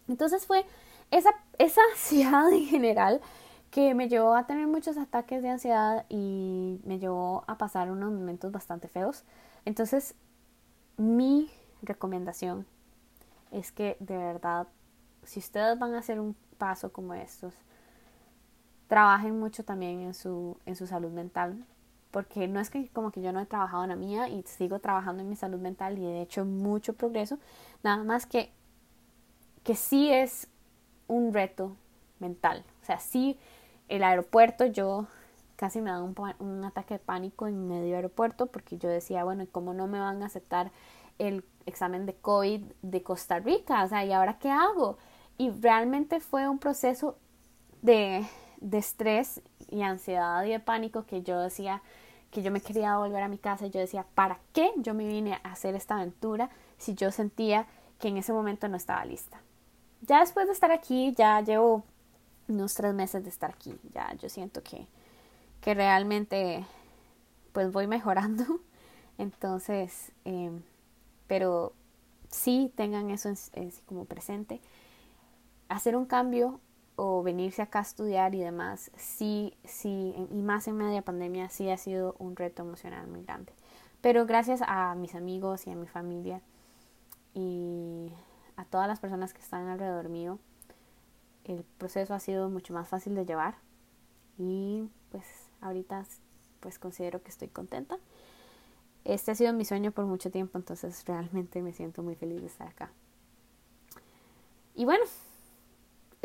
Entonces 0.09 0.47
fue 0.47 0.65
esa, 1.11 1.31
esa 1.59 1.81
ansiedad 1.93 2.51
en 2.53 2.65
general 2.65 3.21
que 3.71 3.95
me 3.95 4.09
llevó 4.09 4.35
a 4.35 4.47
tener 4.47 4.67
muchos 4.67 4.97
ataques 4.97 5.43
de 5.43 5.51
ansiedad 5.51 6.07
y 6.09 6.81
me 6.85 6.99
llevó 6.99 7.45
a 7.47 7.59
pasar 7.59 7.91
unos 7.91 8.13
momentos 8.13 8.51
bastante 8.51 8.89
feos. 8.89 9.25
Entonces 9.65 10.15
mi 10.97 11.51
recomendación 11.83 12.67
es 13.51 13.71
que 13.73 13.97
de 14.01 14.17
verdad, 14.17 14.67
si 15.23 15.41
ustedes 15.41 15.79
van 15.79 15.95
a 15.95 15.99
hacer 15.99 16.21
un 16.21 16.35
paso 16.59 16.93
como 16.93 17.15
estos, 17.15 17.55
trabajen 18.89 19.39
mucho 19.39 19.65
también 19.65 20.01
en 20.01 20.15
su, 20.15 20.59
en 20.65 20.77
su 20.77 20.87
salud 20.87 21.11
mental, 21.11 21.65
porque 22.17 22.49
no 22.49 22.61
es 22.61 22.71
que 22.71 22.89
como 22.95 23.11
que 23.11 23.21
yo 23.21 23.31
no 23.31 23.41
he 23.41 23.45
trabajado 23.45 23.83
en 23.83 23.91
la 23.91 23.95
mía 23.95 24.27
y 24.31 24.43
sigo 24.45 24.79
trabajando 24.79 25.23
en 25.23 25.29
mi 25.29 25.37
salud 25.37 25.59
mental 25.59 25.99
y 25.99 26.07
he 26.07 26.23
hecho 26.23 26.47
mucho 26.47 26.95
progreso, 26.95 27.39
nada 27.83 28.05
más 28.05 28.25
que 28.25 28.55
que 29.63 29.75
sí 29.75 30.11
es 30.11 30.49
un 31.09 31.35
reto 31.35 31.77
mental, 32.19 32.65
o 32.81 32.87
sea, 32.87 33.01
sí 33.01 33.39
el 33.89 34.03
aeropuerto 34.03 34.65
yo 34.65 35.09
casi 35.57 35.83
me 35.83 35.91
da 35.91 36.03
un, 36.03 36.15
un, 36.39 36.65
ataque 36.65 36.95
de 36.95 37.01
pánico 37.01 37.49
en 37.49 37.69
medio 37.69 37.97
aeropuerto 37.97 38.47
porque 38.47 38.79
yo 38.79 38.89
decía, 38.89 39.23
bueno, 39.25 39.43
¿y 39.43 39.47
cómo 39.49 39.75
no 39.75 39.87
me 39.87 40.01
van 40.01 40.23
a 40.23 40.27
aceptar 40.27 40.73
el 41.19 41.45
examen 41.67 42.07
de 42.07 42.15
COVID 42.15 42.63
de 42.81 43.03
Costa 43.03 43.41
Rica? 43.41 43.85
O 43.85 43.89
sea, 43.89 44.07
¿y 44.07 44.13
ahora 44.15 44.39
qué 44.39 44.49
hago? 44.49 44.97
Y 45.37 45.51
realmente 45.51 46.21
fue 46.21 46.49
un 46.49 46.59
proceso 46.61 47.19
de, 47.83 48.27
de 48.63 48.79
estrés 48.79 49.43
y 49.69 49.83
ansiedad 49.83 50.43
y 50.45 50.53
de 50.53 50.61
pánico 50.61 51.05
que 51.05 51.21
yo 51.21 51.39
decía 51.39 51.83
que 52.31 52.43
yo 52.43 52.51
me 52.51 52.61
quería 52.61 52.99
volver 52.99 53.23
a 53.23 53.29
mi 53.29 53.39
casa. 53.39 53.67
Yo 53.67 53.81
decía, 53.81 54.05
¿para 54.15 54.39
qué 54.53 54.73
yo 54.77 54.95
me 54.95 55.07
vine 55.07 55.35
a 55.35 55.53
hacer 55.53 55.75
esta 55.75 55.97
aventura 55.97 56.51
si 56.79 56.95
yo 56.95 57.11
sentía 57.11 57.67
que 57.99 58.09
en 58.09 58.17
ese 58.19 58.33
momento 58.33 58.69
no 58.69 58.77
estaba 58.77 59.05
lista? 59.05 59.41
Ya 60.03 60.21
después 60.21 60.47
de 60.47 60.53
estar 60.53 60.71
aquí, 60.71 61.13
ya 61.17 61.41
llevo 61.41 61.85
unos 62.49 62.75
tres 62.75 62.95
meses 62.95 63.25
de 63.25 63.31
estar 63.31 63.51
aquí. 63.51 63.79
Ya 63.93 64.15
yo 64.15 64.29
siento 64.29 64.63
que 64.63 64.87
que 65.67 65.75
realmente 65.75 66.65
pues 67.53 67.73
voy 67.73 67.89
mejorando. 67.89 68.45
Entonces, 69.19 70.13
em, 70.25 70.63
pero 71.27 71.73
sí 72.31 72.73
tengan 72.77 73.11
eso 73.11 73.31
como 73.87 74.05
presente. 74.05 74.61
Hacer 75.69 75.97
un 75.97 76.07
cambio 76.07 76.61
o 76.97 77.23
venirse 77.23 77.63
acá 77.63 77.81
a 77.81 77.83
estudiar 77.83 78.35
y 78.35 78.41
demás, 78.41 78.91
sí, 78.97 79.55
sí, 79.65 80.15
y 80.31 80.43
más 80.43 80.67
en 80.67 80.77
media 80.79 81.03
pandemia, 81.03 81.49
sí 81.51 81.71
ha 81.71 81.77
sido 81.77 82.17
un 82.19 82.35
reto 82.37 82.63
emocional 82.63 83.07
muy 83.07 83.23
grande. 83.23 83.53
Pero 84.01 84.27
gracias 84.27 84.63
a 84.67 84.95
mis 84.95 85.15
amigos 85.15 85.67
y 85.67 85.71
a 85.71 85.77
mi 85.77 85.87
familia 85.87 86.41
y 87.35 88.11
a 88.57 88.65
todas 88.65 88.89
las 88.89 88.99
personas 88.99 89.35
que 89.35 89.41
están 89.41 89.69
alrededor 89.69 90.09
mío, 90.09 90.39
el 91.45 91.65
proceso 91.79 92.15
ha 92.15 92.21
sido 92.21 92.49
mucho 92.49 92.73
más 92.73 92.89
fácil 92.89 93.15
de 93.15 93.27
llevar 93.27 93.57
y 94.39 94.89
pues 95.11 95.25
ahorita 95.61 96.05
pues 96.61 96.79
considero 96.79 97.23
que 97.23 97.29
estoy 97.29 97.49
contenta. 97.49 97.99
Este 99.05 99.31
ha 99.31 99.35
sido 99.35 99.53
mi 99.53 99.65
sueño 99.65 99.93
por 99.93 100.07
mucho 100.07 100.31
tiempo, 100.31 100.59
entonces 100.59 101.05
realmente 101.07 101.63
me 101.63 101.73
siento 101.73 102.03
muy 102.03 102.17
feliz 102.17 102.41
de 102.41 102.47
estar 102.49 102.67
acá. 102.67 102.91
Y 104.75 104.85
bueno, 104.85 105.05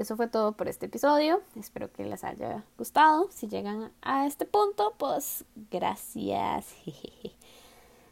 eso 0.02 0.16
fue 0.16 0.28
todo 0.28 0.54
por 0.54 0.68
este 0.68 0.88
episodio. 0.88 1.42
Espero 1.56 1.92
que 1.92 2.06
les 2.06 2.24
haya 2.24 2.64
gustado. 2.78 3.30
Si 3.32 3.48
llegan 3.48 3.92
a 4.02 4.26
este 4.26 4.46
punto, 4.46 4.96
pues 4.98 5.46
gracias. 5.70 6.76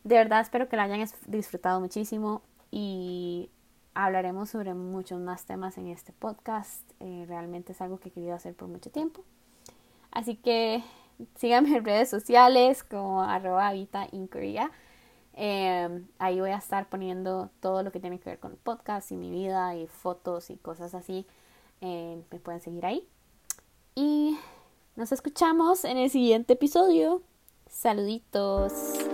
De 0.04 0.16
verdad 0.16 0.42
espero 0.42 0.70
que 0.70 0.76
lo 0.76 0.84
hayan 0.84 1.08
disfrutado 1.28 1.80
muchísimo 1.80 2.42
y 2.72 3.50
hablaremos 3.94 4.50
sobre 4.50 4.74
muchos 4.74 5.20
más 5.20 5.46
temas 5.46 5.78
en 5.78 5.88
este 5.88 6.14
podcast. 6.14 6.84
Eh, 7.00 7.26
realmente 7.28 7.74
es 7.74 7.82
algo 7.82 8.00
que 8.00 8.10
he 8.10 8.12
querido 8.12 8.36
hacer 8.36 8.56
por 8.56 8.68
mucho 8.68 8.92
tiempo. 8.92 9.24
Así 10.12 10.36
que 10.36 10.84
síganme 11.36 11.78
en 11.78 11.86
redes 11.86 12.10
sociales 12.10 12.84
como 12.84 13.24
arroba 13.24 13.74
em, 13.74 13.88
ahí 16.18 16.40
voy 16.40 16.52
a 16.52 16.58
estar 16.58 16.90
poniendo 16.90 17.50
todo 17.60 17.84
lo 17.84 17.92
que 17.92 18.00
tiene 18.00 18.20
que 18.20 18.30
ver 18.30 18.40
con 18.40 18.52
el 18.52 18.58
podcast 18.58 19.12
y 19.12 19.18
mi 19.18 19.30
vida 19.30 19.76
y 19.76 19.88
fotos 19.88 20.50
y 20.50 20.58
cosas 20.58 20.96
así. 20.96 21.28
Em, 21.82 22.24
me 22.32 22.40
pueden 22.40 22.62
seguir 22.62 22.86
ahí. 22.86 23.08
Y 23.96 24.38
nos 24.96 25.12
escuchamos 25.12 25.86
en 25.86 25.98
el 25.98 26.10
siguiente 26.10 26.54
episodio. 26.54 27.22
Saluditos. 27.68 29.09